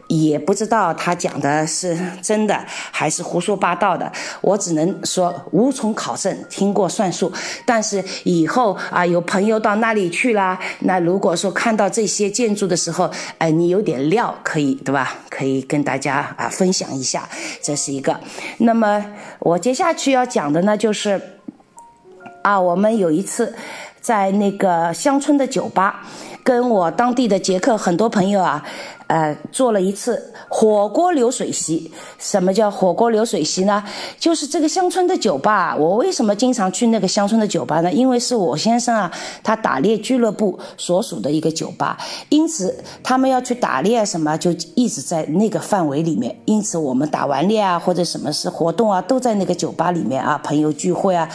[0.08, 2.58] 也不知道他讲的是真的
[2.90, 7.30] 还是胡说八道的，我只能说无从考证，听过算数。
[7.64, 15.14] 但是以后啊，有朋友到那里去啦，那如果说看到这些建筑的时候，哎，你有点料可以，对吧？
[15.28, 17.28] 可以跟大家啊分享一下，
[17.62, 18.18] 这是一个。
[18.58, 19.04] 那么
[19.40, 21.20] 我接下去要讲的呢，就是
[22.42, 23.54] 啊，我们有一次
[24.00, 26.06] 在那个乡村的酒吧。
[26.44, 28.64] 跟我当地的捷克很多朋友啊，
[29.08, 31.90] 呃，做了一次火锅流水席。
[32.18, 33.82] 什么叫火锅流水席呢？
[34.18, 35.74] 就是这个乡村的酒吧。
[35.76, 37.90] 我为什么经常去那个乡村的酒吧呢？
[37.90, 39.10] 因为是我先生啊，
[39.42, 46.38] 他打猎俱乐部所属的一个酒吧，因此他们要去打猎什么，就一直在那个范围里面。
[46.44, 51.28] 因此我们打完猎啊，或者什么是活动啊，都在那个酒吧里面啊，朋友聚会啊。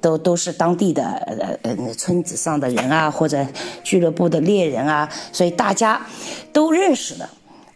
[0.00, 3.46] 都都是当地的呃呃村子上的人啊，或者
[3.84, 6.00] 俱乐部的猎人啊，所以大家
[6.52, 7.28] 都认识的，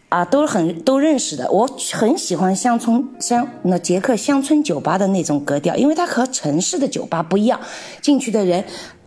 [0.09, 1.49] 啊，都很都认识的。
[1.51, 7.59] 我很喜欢乡村乡那捷克乡村酒吧的那种格调，因为它和城市的酒吧不一样，
[8.01, 8.63] 进去的人。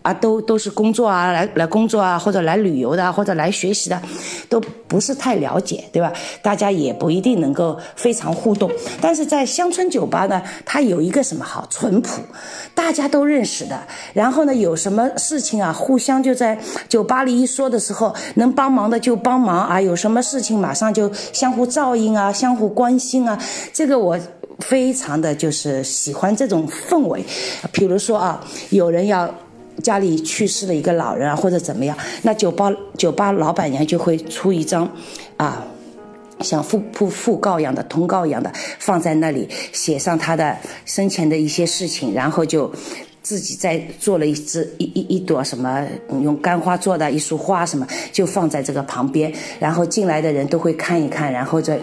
[0.09, 4.01] 啊，都都是工作啊，来来工作啊，或者来旅游的，或者来学习的，
[4.49, 6.11] 都不是太了解，对吧？
[6.40, 8.71] 大家也不一定能够非常互动。
[9.01, 12.23] 但是在乡村酒吧呢，它有一个什么好淳朴，
[12.75, 13.79] 大家都认识的。
[14.14, 23.38] 然后呢，有什么事情啊，互相就在酒吧里一说的时候，能帮忙的就帮忙啊，有什么事情马上就相互照应啊，相互关心啊。
[23.75, 24.18] 这个我
[24.61, 27.23] 非常的就是喜欢这种氛围。
[27.73, 29.29] 比如说啊，有人要。
[29.83, 34.91] 家里去世了一个老人啊，或者怎么样，那酒吧酒吧老板娘就会出一张，
[35.37, 35.64] 啊，
[36.41, 42.71] 像讣讣讣告一样的通告一样的放在那里，写上他的生前的一些事情，然后就
[43.23, 45.87] 自己再做了一支一一一朵什么
[46.23, 51.79] 用干花做的一束花什么，就放在这个旁边，然后进来的人都会看一看，然后再。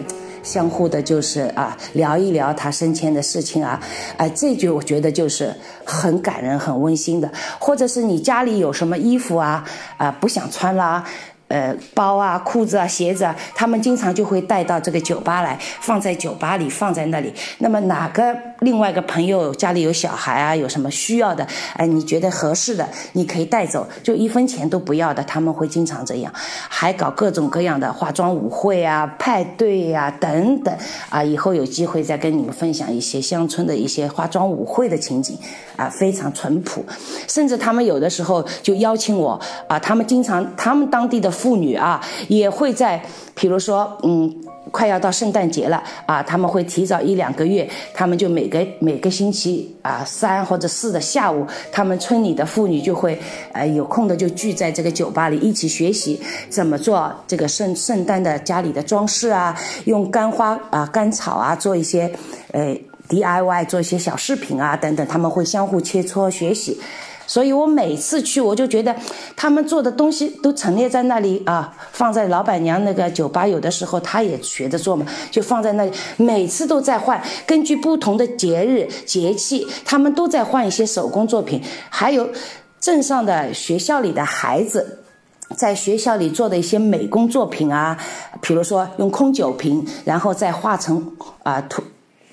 [0.46, 3.80] 相互的，就是啊聊一聊他生前的事情啊，
[4.16, 5.52] 啊这句我觉得就是
[5.84, 7.28] 很感人、很温馨的。
[7.58, 9.64] 或者是你家里有什么衣服啊
[9.96, 11.04] 啊不想穿了。
[11.48, 17.32] 呃，包啊、裤子啊、鞋子啊，他们经常就会带到这个酒吧来，放在酒吧里，放在那里。
[17.58, 25.22] 那么哪个另外一个朋友家里有小孩啊，有什么需要的，哎，你觉得合适的，你可以带走，就一分钱都不要的。
[25.22, 30.76] 他们会经常这样，还搞各种各样的化妆舞会啊、派对呀等等
[31.10, 31.22] 啊。
[31.22, 35.38] 以后有机会再跟你们分享一些乡村的一些化妆舞会的情景
[35.76, 36.84] 啊，非常淳朴。
[37.28, 41.35] 甚至他们有的时候就邀请我啊，他们经常他们当地的。
[41.36, 43.02] 妇女啊，也会在，
[43.34, 44.34] 比如说，嗯，
[44.72, 53.18] 快要到圣诞节了啊，他们会提早一两个月，他们就每个每个星期啊三或者四的下午，他们村里的妇女就会，
[53.52, 62.10] 呃，有空的就聚在这个酒吧里一起学习怎么做这个圣圣诞的家里的装饰啊，用干花啊、干草啊做一些，
[62.52, 62.76] 呃
[63.08, 66.80] ，DIY 做一些小饰品啊等等，他们会相互切磋学习。
[67.26, 68.94] 所以我每次去，我就觉得
[69.34, 82.28] 他们做的东西都陈列在那里啊，放在老板娘那个酒吧，有的时候她也学着做嘛，就放在那里，每次都在换，根据不同的节日节气，他们都在换一些手工作品，还有
[82.80, 85.00] 镇上的学校里的孩子，
[85.56, 87.98] 在学校里做的一些美工作品啊，
[88.40, 91.12] 比如说用空酒瓶，然后再画成
[91.42, 91.82] 啊图。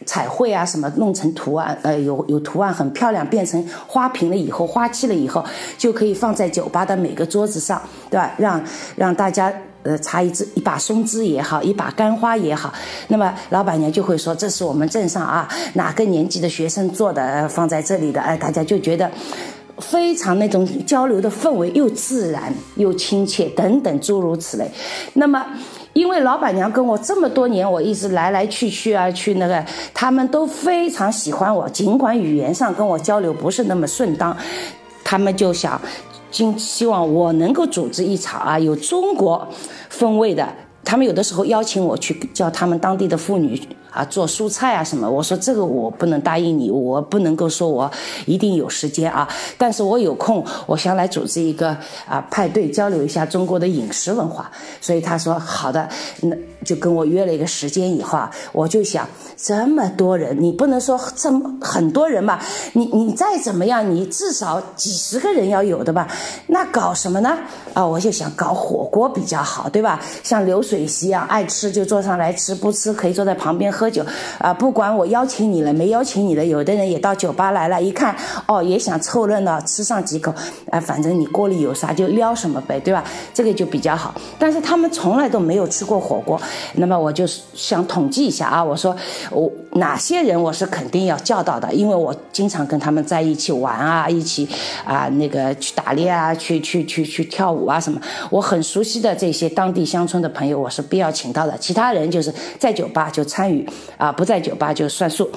[0.06, 5.44] 彩绘啊，什么弄成图案，呃，有有图案很漂亮，变成花瓶了以后，花器了以后，
[5.78, 8.34] 就可以放在酒吧的每个桌子上，对吧？
[8.38, 8.64] 让
[8.96, 12.74] 让大家呃插一支一把松枝也好，一把干花也好，
[13.08, 19.10] 那么老板娘就会说这是我们镇上啊哪个年级的学生做的，放在这里的，哎，大家就觉得
[19.80, 24.70] 非常那种交流的氛围又自然又亲切等等诸如此类，
[25.14, 25.46] 那么。
[25.94, 31.70] 因为老板娘跟我这么多年，我一直来来去去啊，去那个，他们都非常喜欢我。
[31.70, 34.36] 尽管语言上跟我交流不是那么顺当，
[35.04, 35.80] 他们就想，
[36.32, 39.48] 今希望我能够组织一场啊，有中国
[39.90, 40.48] 风味的。
[40.84, 43.62] 他们有的时候邀请我去叫他们当地的妇女。
[43.94, 45.10] 啊，做蔬菜啊什么？
[45.10, 47.90] 我说这个我不能答应你，我不能够说我
[48.26, 49.28] 一定有时间啊。
[49.58, 51.70] 但是我有空，我想来组织一个
[52.08, 54.52] 啊派对，交流一下中国的饮食文化。
[54.82, 55.88] 所以他说好的，
[56.22, 57.96] 那就跟我约了一个时间。
[57.96, 62.44] 以后啊，我就想这么多人，你不能说这么很多人吧？
[62.74, 66.08] 你你再怎么样，你至少几十个人要有的吧？
[66.48, 67.38] 那搞什么呢？
[67.74, 70.00] 啊，我就想搞火锅比较好，对吧？
[70.24, 73.90] 像流水席一样，爱吃就坐上来吃，不吃可以坐在旁边喝。
[73.90, 74.04] 酒
[74.40, 78.16] 啊，不管我邀请你了没邀请你了，有的人也到酒吧来了，一看
[78.48, 80.34] 哦，也想凑热闹，吃上几口，
[80.72, 83.04] 啊，反正你锅里有啥就撩什么呗，对吧？
[83.34, 84.16] 这个就比较好。
[84.40, 86.42] 但是他们从来都没有吃过火锅，
[86.76, 88.96] 那么我就想统计一下啊，我说
[89.32, 94.48] 我哪些人我是肯定要叫到的，因为我经常跟他们在一起玩啊，一起
[94.86, 101.58] 啊那个去打猎啊，去去去去跳舞啊什么，我很熟悉的这些当地乡村的朋友，我是必要请到的。
[101.58, 103.68] 其他人就是在酒吧就参与。
[103.98, 105.30] 啊，不在酒吧就算数。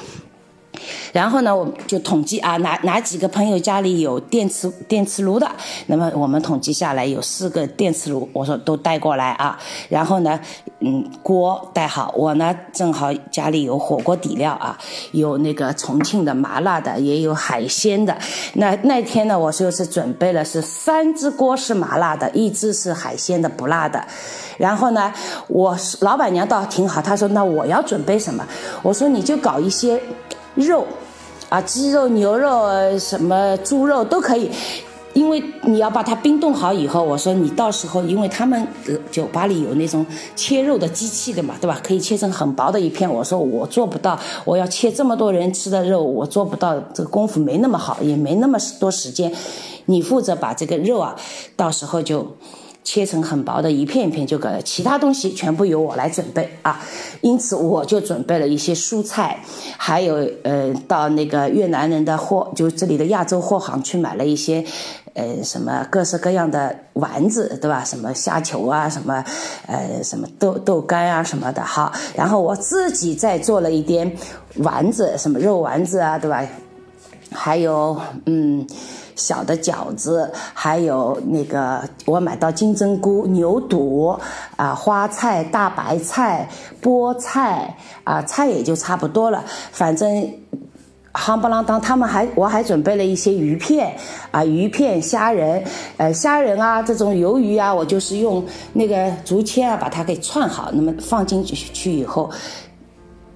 [1.13, 5.51] 然后呢，我就统计啊，哪哪几个朋友家里有电磁电磁炉的？
[5.87, 9.59] 那么我们统计下来有四个电磁炉，我说都带过来啊。
[9.89, 10.39] 然后呢，
[10.81, 12.13] 嗯，锅带好。
[12.17, 14.79] 我呢正好家里有火锅底料啊，
[15.13, 18.17] 有那个重庆的麻辣的，也有海鲜的。
[18.55, 24.05] 那那天呢，我就是准备了是三只锅是麻辣的，一只是海鲜的不辣的。
[24.59, 25.13] 然后呢，
[25.49, 28.47] 我老板娘倒挺好，她说那我要准备什么？
[28.83, 30.01] 我说你就搞一些。
[30.57, 30.85] 肉，
[31.49, 32.67] 啊，鸡肉、牛肉、
[32.99, 34.51] 什么猪肉都可以，
[35.13, 38.67] 因为你要把它冰冻好以后，我说你到时候，因为他们
[39.11, 41.81] 酒吧里有那种切肉的机器的嘛，对吧？
[41.83, 43.09] 可以切成很薄的一片。
[43.09, 49.33] 我说我做不到，我要切这么多人吃的肉，我做不到，这个功夫没那么好，也没那么多时间。
[49.87, 51.15] 你负责把这个肉啊，
[51.55, 52.27] 到时候就。
[52.87, 56.81] 切成很薄的一片一片就可以，其他东西全部由我来准备啊。
[57.21, 59.41] 因此我就准备了一些蔬菜，
[59.77, 64.65] 还有呃到那个越南人的货，就这里的亚洲货行去买了一些，
[65.15, 67.83] 呃什么各式各样的丸子，对吧？
[67.83, 69.25] 什么虾球啊，什么
[69.67, 71.93] 呃什么豆豆干啊什么的哈。
[72.15, 74.17] 然后我自己再做了一点
[74.59, 76.47] 丸子，什么肉丸子啊，对吧？
[77.33, 78.65] 还有嗯。
[79.17, 84.17] 小的饺子，还有那个我买到金针菇、牛肚
[84.57, 86.49] 啊，花菜、大白菜、
[86.81, 89.43] 菠菜啊，菜也就差不多了。
[89.73, 90.09] 反正
[91.13, 93.97] 夯不啷当，他们还我还准备了一些鱼片
[94.31, 95.65] 啊，鱼片、虾仁，
[95.97, 102.31] 呃，虾仁啊，这种鱿鱼啊，我就是用那个竹签啊把它给串好，那么放进去去以后。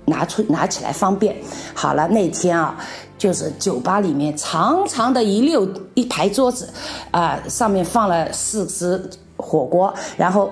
[0.07, 1.37] 拿出拿起来方便。
[1.72, 2.76] 好了，那天啊，
[3.21, 6.68] 就是酒吧里面长长的一溜一排桌子，
[7.12, 9.01] 啊，上面放了四只
[9.37, 10.51] 火锅，然后。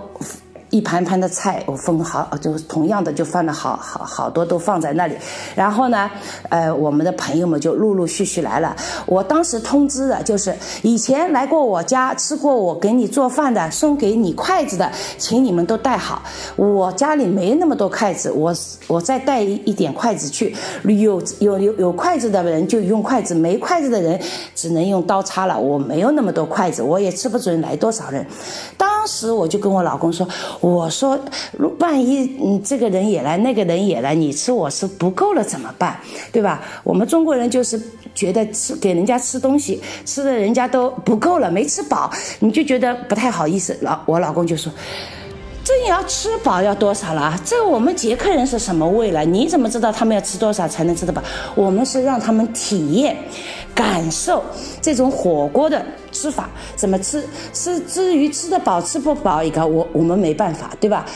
[0.70, 5.14] 一盘盘的菜，我分好，就同样的就放了好好好多都放在那里。
[5.54, 6.10] 然后呢，
[6.50, 8.76] 呃，我们的朋友们就陆陆续续来了。
[9.06, 16.22] 我当时通知的就是，以前来过我家吃过我给你做饭的，送给你筷子的，请你们都带好。
[16.56, 18.54] 我家里没那么多筷子，我
[18.86, 20.54] 我再带一点筷子去。
[20.84, 24.20] 有有有有筷子的人就用筷子，没筷子的人
[24.54, 25.58] 只能用刀叉了。
[25.58, 28.26] 我没有那么多筷子，我也吃不准来多少人。
[28.76, 30.28] 当时我就跟我老公说。
[30.60, 31.18] 我说，
[31.80, 35.98] 万一你这个人也来，那个人也来，你吃我吃不够了怎么办？
[36.30, 36.60] 对吧？
[36.84, 37.80] 我们中国人就是
[38.14, 43.76] 觉得吃给人家吃东西，吃的人家都不够了，没吃饱，你就觉得不太好意思。
[43.80, 44.70] 老我老公就说，
[45.64, 47.34] 这也要吃饱要多少了？
[47.44, 49.24] 这我们捷克人是什么味了？
[49.24, 51.22] 你怎么知道他们要吃多少才能吃得饱？
[51.54, 53.16] 我们是让他们体验。
[53.74, 54.42] 感受
[54.82, 55.80] 这种火锅的
[56.18, 57.24] 吃法，怎么吃？
[57.52, 61.06] 吃至于吃得饱吃不饱，一个我我们没办法，对吧？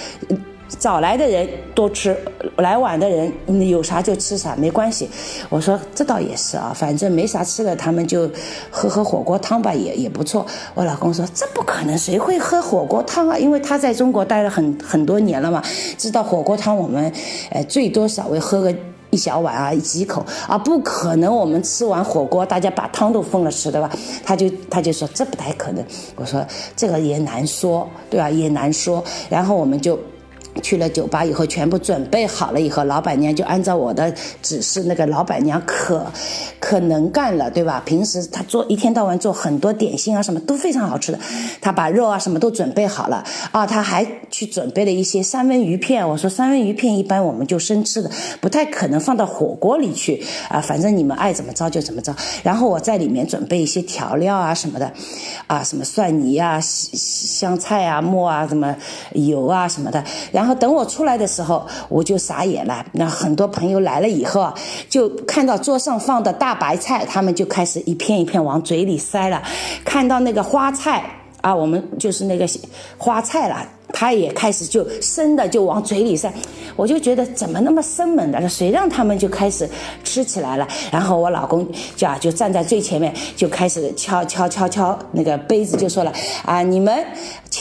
[0.79, 2.17] 早来的人多吃，
[2.57, 3.31] 来晚的人
[3.69, 5.09] 有啥就吃啥，没关系。
[5.51, 8.31] 我说这倒也是啊，反正没啥吃的，他们就
[8.71, 10.47] 喝喝火锅汤吧，也也不错。
[10.75, 13.37] 我老公说这不可能，谁会喝火锅汤啊？
[13.37, 15.63] 因为他在中国待了很很多年了嘛，
[15.99, 17.13] 知道火锅汤我们，
[17.51, 18.75] 呃，最多稍微喝个。
[19.13, 21.33] 一小碗啊，几口啊，不可能！
[21.33, 23.89] 我们吃完火锅，大家把汤都分了吃，对吧？
[24.25, 25.85] 他就他就说这不太可能。
[26.17, 26.45] 我说
[26.75, 28.29] 这个也难说，对吧？
[28.29, 29.05] 也难说。
[29.31, 29.99] 然后我们就。
[30.61, 36.05] 去了酒吧以后，全部准备好了以后，老板娘就按照我的指示，那个老板娘可
[36.61, 37.83] 可能干了，对吧？
[37.87, 41.19] 平时她做一天到晚做很多点心啊，什么都非常好吃的。
[41.61, 46.07] 她把肉啊什么都准备好了啊，她还去准备了一些三文鱼片。
[46.07, 50.61] 我说三文鱼片一般我们就生吃的，不太可能放到火锅里去啊。
[50.61, 52.15] 反正你们爱怎么着就怎么着。
[52.43, 54.93] 然后我在里面准备一些调料啊什么的，
[55.47, 58.77] 啊什么蒜泥啊、香菜啊、末啊、什么
[59.13, 62.85] 油啊什么的，然然后等我出来的时候，我就傻眼了。
[62.91, 64.53] 那很多朋友来了以后，
[64.89, 69.41] 就看到桌上放的大白菜，他们就开始一片一片往嘴里塞了。
[69.85, 71.05] 看到那个花菜
[71.43, 72.45] 啊，我们就是那个
[72.99, 73.65] 花菜了。
[73.95, 76.33] 他也开始就生的就往嘴里塞，
[76.77, 78.49] 我就觉得怎么那么生猛的？
[78.49, 79.69] 谁让他们就开始
[80.03, 80.67] 吃起来了？
[80.91, 86.13] 然后我老公就啊就站在最前面，就开始敲敲敲敲那个杯子，就说了
[86.47, 87.05] 啊，你们，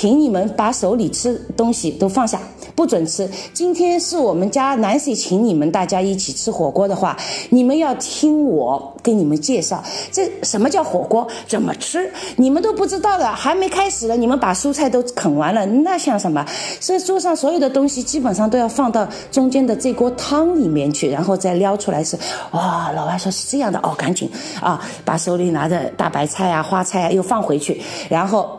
[0.02, 2.42] 请你们把手里吃东西都放下，
[2.76, 3.30] 不准吃。
[3.54, 7.16] 今天是我们家 Nancy 请你们大家一起吃火锅的话，
[7.52, 16.18] 你们要听我给你们介绍，这什么叫火锅，怎么吃，你们都不知道的，还没开始呢，你们把蔬菜都啃完了，那像。
[16.18, 16.44] 什么？
[16.80, 22.18] 所以桌上所有的东西基本上都要放到中间的这锅汤里面去，然后再撩出来是。
[22.54, 24.28] 哇，老外说是这样的哦，赶紧
[24.60, 27.80] 啊，把手里拿着大白菜啊、花菜啊又放回去，
[28.10, 28.58] 然后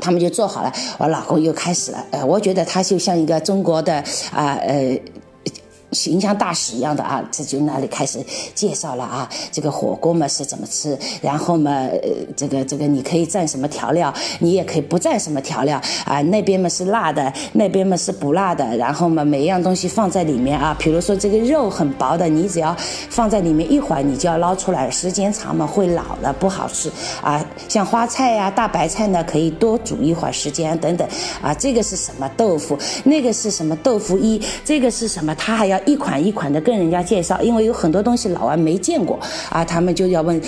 [0.00, 0.72] 他们就做好了。
[0.98, 4.98] 我老公又开始了，呃，我觉得他就像一个中国的啊呃。
[5.92, 8.18] 形象大使一样的啊，这就那里开始
[8.54, 12.00] 介绍了啊，这个火锅嘛是怎么吃，然后嘛，呃，
[12.34, 16.22] 这个这个你可以蘸什么调料，你也可以不蘸什么调料啊。
[16.22, 22.74] 那边嘛是辣的，那边嘛是不辣的，然后嘛每一样东西放在里面啊，比如说这个肉很薄的，你只要
[23.10, 26.90] 放在里面一会儿，你就要捞出来，时间长嘛会老了不好吃
[27.20, 27.44] 啊。
[27.68, 31.06] 像花菜呀、大白菜呢，可以多煮一会儿时间等等
[31.42, 31.52] 啊。
[31.52, 32.78] 这个是什么豆腐？
[33.04, 34.40] 那个是什么豆腐衣？
[34.64, 35.34] 这个是什么？
[35.34, 35.81] 它还要。
[35.86, 39.18] 一款一款的跟人家介绍，因为有很多东西老外没见过
[39.50, 40.40] 啊，他们就要问，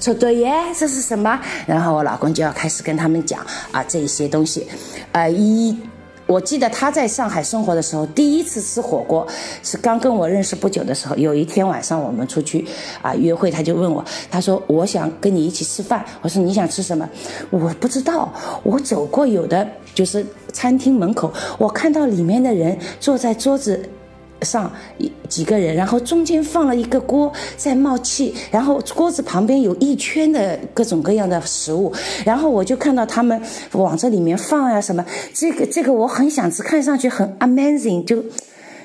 [0.00, 1.38] 说对耶，这是什么？
[1.66, 4.66] 然后我老公就要开始跟他们讲啊，这些东西，
[5.12, 5.76] 呃，一，
[6.26, 9.26] 我记得他在上海生活的时候，第一次吃火锅
[9.62, 12.64] 是刚跟我认识不久的时候，有一天晚上我们出去
[13.00, 17.08] 啊约会，他就问我，他说我想跟你一起吃饭，我说你想吃什么？
[17.50, 18.32] 我不知道，
[18.62, 23.88] 我走过有的就是餐厅门口，我看到里面的人坐在桌子。
[24.42, 31.92] 上一几个人，然后中间放了一个锅在冒气，然后锅子旁边有一圈的各种各样的食物，
[32.24, 33.40] 然后我就看到他们
[33.72, 38.22] 往这里面放呀什么，这个这个我很想吃，看上去很 amazing，就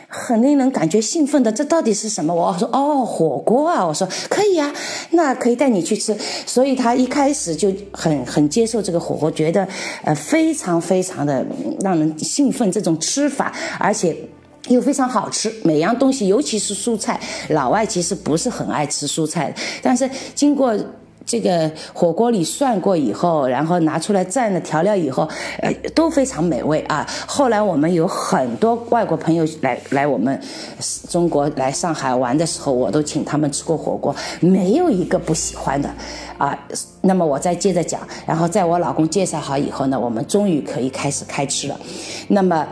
[0.07, 2.33] 很令人感觉兴奋的，这到底是什么？
[2.33, 4.73] 我说哦，火锅啊，我说可以啊，
[5.11, 9.67] 那可以带你去吃，所以他一开始就很很接受这个火锅，觉得
[10.03, 11.45] 呃非常非常的
[11.81, 14.15] 让人兴奋这种吃法，而且。
[14.67, 20.75] 又非常好吃，每样东西，尤其是蔬菜，老外其实不是很爱吃蔬菜，但是经过。
[21.23, 25.29] 这个火锅里涮过以后，然后拿出来蘸了调料以后，
[25.61, 27.07] 呃，都非常美味啊。
[27.27, 30.37] 后来我们有很多外国朋友来来我们
[31.07, 35.89] 中国来上海玩的时候，我都请他们吃过火锅，没有一个不喜欢的
[36.39, 36.57] 啊。
[37.01, 41.79] 那么我再接着讲，然后在我老公介绍好以后呢，我们终于可以开始开吃了。
[42.29, 42.67] 那么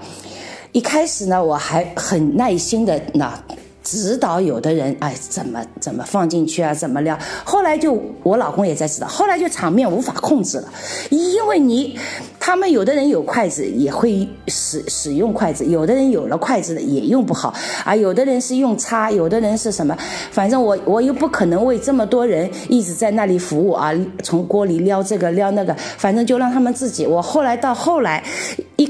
[0.72, 3.34] 一开始呢，我还很耐心的那。
[3.82, 6.72] 指导有的人哎，怎么怎么放进去啊？
[6.72, 7.18] 怎么料？
[7.44, 10.72] 后来就我老公也在指导，后来就场面无法控制了，
[11.10, 11.98] 因为你
[12.40, 17.52] 他们有的人有筷子也会使使用筷子，有的人有了筷子也用不好
[17.84, 19.98] 啊，有的人是用叉，有的人是什么？
[20.30, 23.92] 反正我我又不可能为这么多人一直在那里服务啊，
[24.22, 27.08] 从锅里撩这个撩那个，反正就让他们自己。
[27.08, 28.24] 我后来到后来。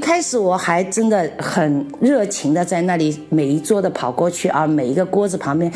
[0.00, 5.70] 开始我还真的很热情的在那里每一桌的跑过去啊，每一个锅子旁边。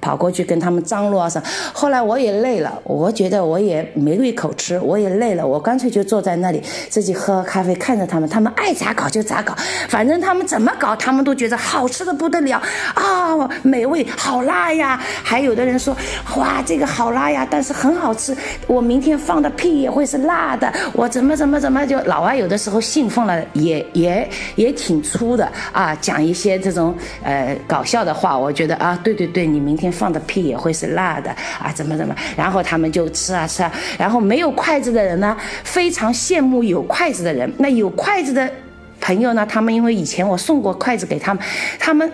[0.00, 1.42] 跑过去跟他们张罗上，
[1.72, 9.54] 后来我也累了，我觉得我也没胃口吃，我也累了，我干脆就坐在那里自己喝咖啡，看着他们，他们爱咋搞就咋搞，
[9.88, 12.60] 反正他们怎么搞，他们都觉得好吃的不得了
[12.94, 14.98] 啊，美味，好辣呀！
[15.22, 15.94] 还有的人说，
[16.36, 18.34] 哇，这个好辣呀，但是很好吃，
[18.66, 29.89] 我明天放的屁也会是辣的，我怎么怎么怎么就老外有的时候兴奋了，也也也挺粗的啊，讲一些这种呃搞笑的话，我觉得啊，对对对，你明天。
[29.90, 31.72] 放的屁也会是辣的啊？
[31.74, 32.14] 怎么怎么？
[32.36, 33.72] 然后他们就吃啊吃啊。
[33.98, 37.52] 然后没有筷子的人呢，非常羡慕有筷子的人。
[37.58, 38.50] 那有筷子的
[39.00, 41.42] 朋友呢，他们因为以前我送过筷子给他们，
[41.78, 42.10] 他们。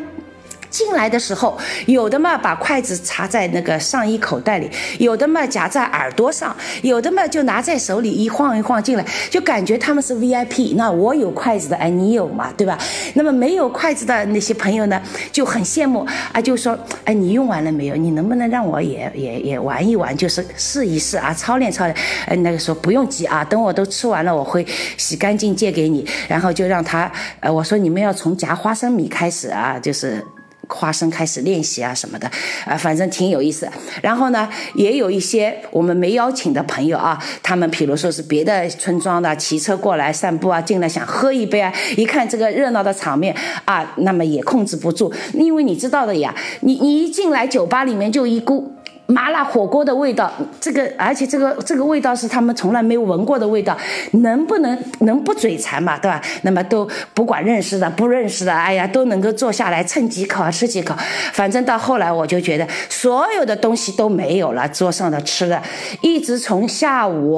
[0.71, 1.57] 进来的时候，
[1.87, 10.75] 有的嘛把筷子插在那个上衣口袋里，有的嘛夹在耳朵上，有的嘛就拿在手里一晃一晃进来，就感觉他们是 VIP。
[10.77, 12.79] 那我有筷子的，哎，你有嘛，对吧？
[13.15, 15.01] 那么没有筷子的那些朋友呢，
[15.33, 17.97] 就很羡慕啊，就说，哎，你用完了没有？
[17.97, 21.97] 你能不能让我也也也玩一玩，就是试一试啊，操练操练。
[22.27, 27.11] 哎，那个时候不用急啊，等我都吃完了，我会洗干净借给你，然后就让他，
[27.41, 30.25] 呃，我说你们要从夹花生米开始啊，就是。
[30.69, 32.31] 花生开始练习啊什么的，
[32.65, 33.69] 啊，反正挺有意思。
[34.03, 48.76] 然后呢，也有一些我们没邀请的朋友啊，他们比如说是别的村庄的，骑车过来散步啊，进来想喝一杯啊，一看这个热闹的场面啊，那么也控制不住，因为你知道的呀，你你一进来酒吧里面就一股。
[49.07, 50.31] 麻辣火锅的味道，
[50.61, 53.77] 这个而且这个这个味道是他们从来没有闻过的味道，
[54.15, 56.21] 能不能能不嘴馋嘛，对吧？
[56.43, 60.93] 那么都不管认识的不认识的，哎呀，都能够坐下来蹭几口，吃几口。
[61.33, 65.63] 反正到后来我就觉得所有的东西都没有了，桌上的吃的，
[66.03, 67.37] 一直从下午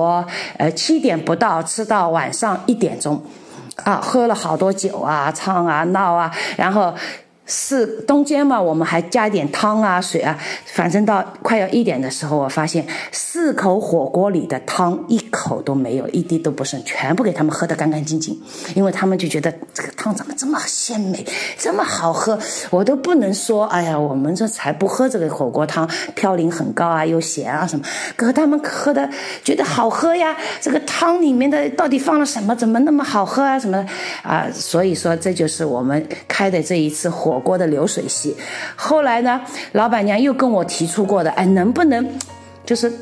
[0.57, 3.23] 呃七点不到吃到晚上一点钟，
[3.85, 6.95] 啊，喝了好多酒啊，唱啊闹啊，然后。
[7.51, 18.39] 是中间嘛，我们还加一点汤啊、水啊，反正到快要一点的时候，我发现四口火锅里的汤一口都没有，一滴都不剩，全部给他们喝得干干净净，
[18.75, 21.25] 因为他们就觉得这个汤怎么这么鲜美，
[21.57, 22.39] 这么好喝，
[22.69, 27.85] 我都不能说，哎呀，我们这才不喝这个火锅汤，嘌呤很高啊，又咸啊什么，
[28.15, 29.09] 可他们喝的
[29.43, 33.83] 觉得好喝呀，这个汤里面的到底放了什么，怎么那么好喝啊什么
[34.23, 37.38] 啊，所以说这就是我们开的这一次火。
[37.39, 38.37] 火锅的流水席，
[38.75, 39.41] 后来呢，
[39.73, 42.05] 老板娘又跟我提出过的，哎，能不能，
[42.67, 42.93] 就是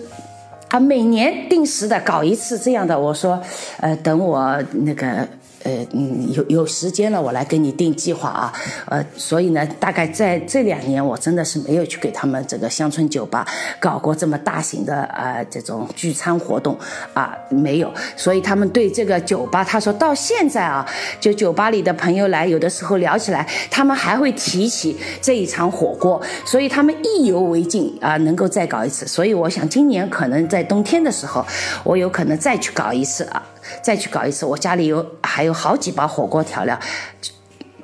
[0.69, 3.01] 啊，每年定时的搞一次这样的？
[3.01, 3.41] 我说，
[3.81, 5.27] 呃，等我那个。
[5.67, 8.53] 呃嗯，有有时间了，我来给你定计划啊。
[8.87, 13.45] 呃，所以呢，大概在这两年，我真的是没有去给他们这个乡村酒吧
[13.81, 16.79] 搞过这么大型的啊这种聚餐活动
[17.15, 17.93] 啊，没有。
[18.17, 20.87] 所以他们对这个酒吧，他说到现在啊，
[21.19, 29.05] 就酒吧里的朋友来，有的时候聊起来，他们还会提起这一场火锅，所以他们意犹未尽啊，能够再搞一次。
[29.05, 31.45] 所以我想今年可能在冬天的时候，
[31.83, 33.43] 我有可能再去搞一次啊。
[33.83, 36.79] 再去搞一次，我家里有还有好几包火锅调料，
[37.21, 37.33] 就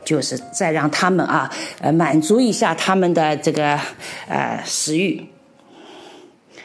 [0.04, 3.78] 就是再让他们啊，呃，满足一下他们的这个
[4.28, 5.28] 呃食欲。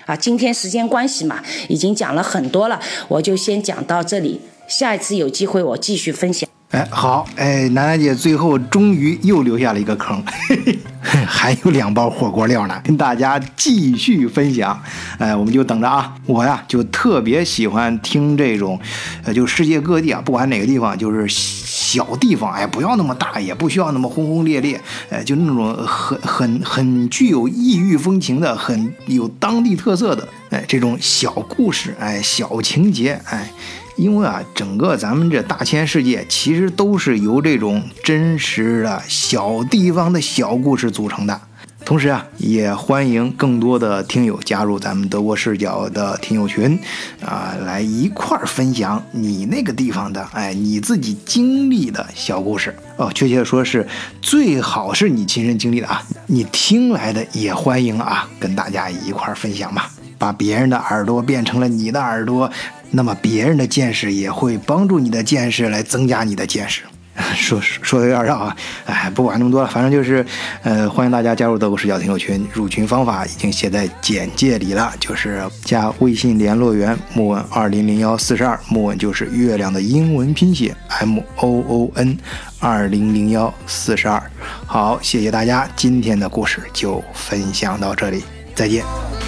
[0.05, 6.49] 啊，今天时间关系嘛，已经讲了很多了，我就先讲到这里，下一次有机会我继续分享。
[6.71, 10.21] 哎，好，哎，楠楠姐最后终于又留下了一个坑，
[11.25, 14.77] 还有两包火锅料呢，跟大家继续分享。
[15.17, 16.13] 哎，我们就等着啊！
[16.25, 18.77] 我呀就特别喜欢听这种，
[19.23, 33.49] 呃，就世界各地啊，不管哪个地方，就是小地方，哎，不要那么大，也不需要那么轰轰烈烈，哎，就那种很很很具有异域风情的，很有当地特色的，哎，这种小故事，哎，小情节，哎。
[33.97, 41.41] 因为啊，整个咱们这大千世界其实都是由这种真实的小地方的小故事组成的。
[41.83, 46.77] 同时啊，也欢迎更多的听友加入咱们德国视角的听友群，
[47.25, 53.09] 啊，来一块儿分享你那个地方的，哎，你自己经历的小故事哦。
[53.15, 53.87] 确切的说，是
[54.21, 62.51] 最好是你亲身经历的啊，你听来的也欢迎啊，跟大家一块儿分享吧，把别人的耳朵变成了你的耳朵，
[62.91, 66.83] 那么别人的见识也会帮助你的见识来增加你的见识。
[67.33, 70.23] 说说的有点绕啊，哎，不管那么多了，反正就是，
[70.61, 82.15] 呃，欢迎大家加入德国视角听友群，入群方法已经写在简介里了，就是加微信联络员木文二零零幺四十二，木文就是月亮的英文拼写 M O O N
[82.59, 84.21] 二零零幺四十二。
[84.67, 88.23] 好，谢谢大家，今天的故事就分享到这里，
[88.53, 89.26] 再见。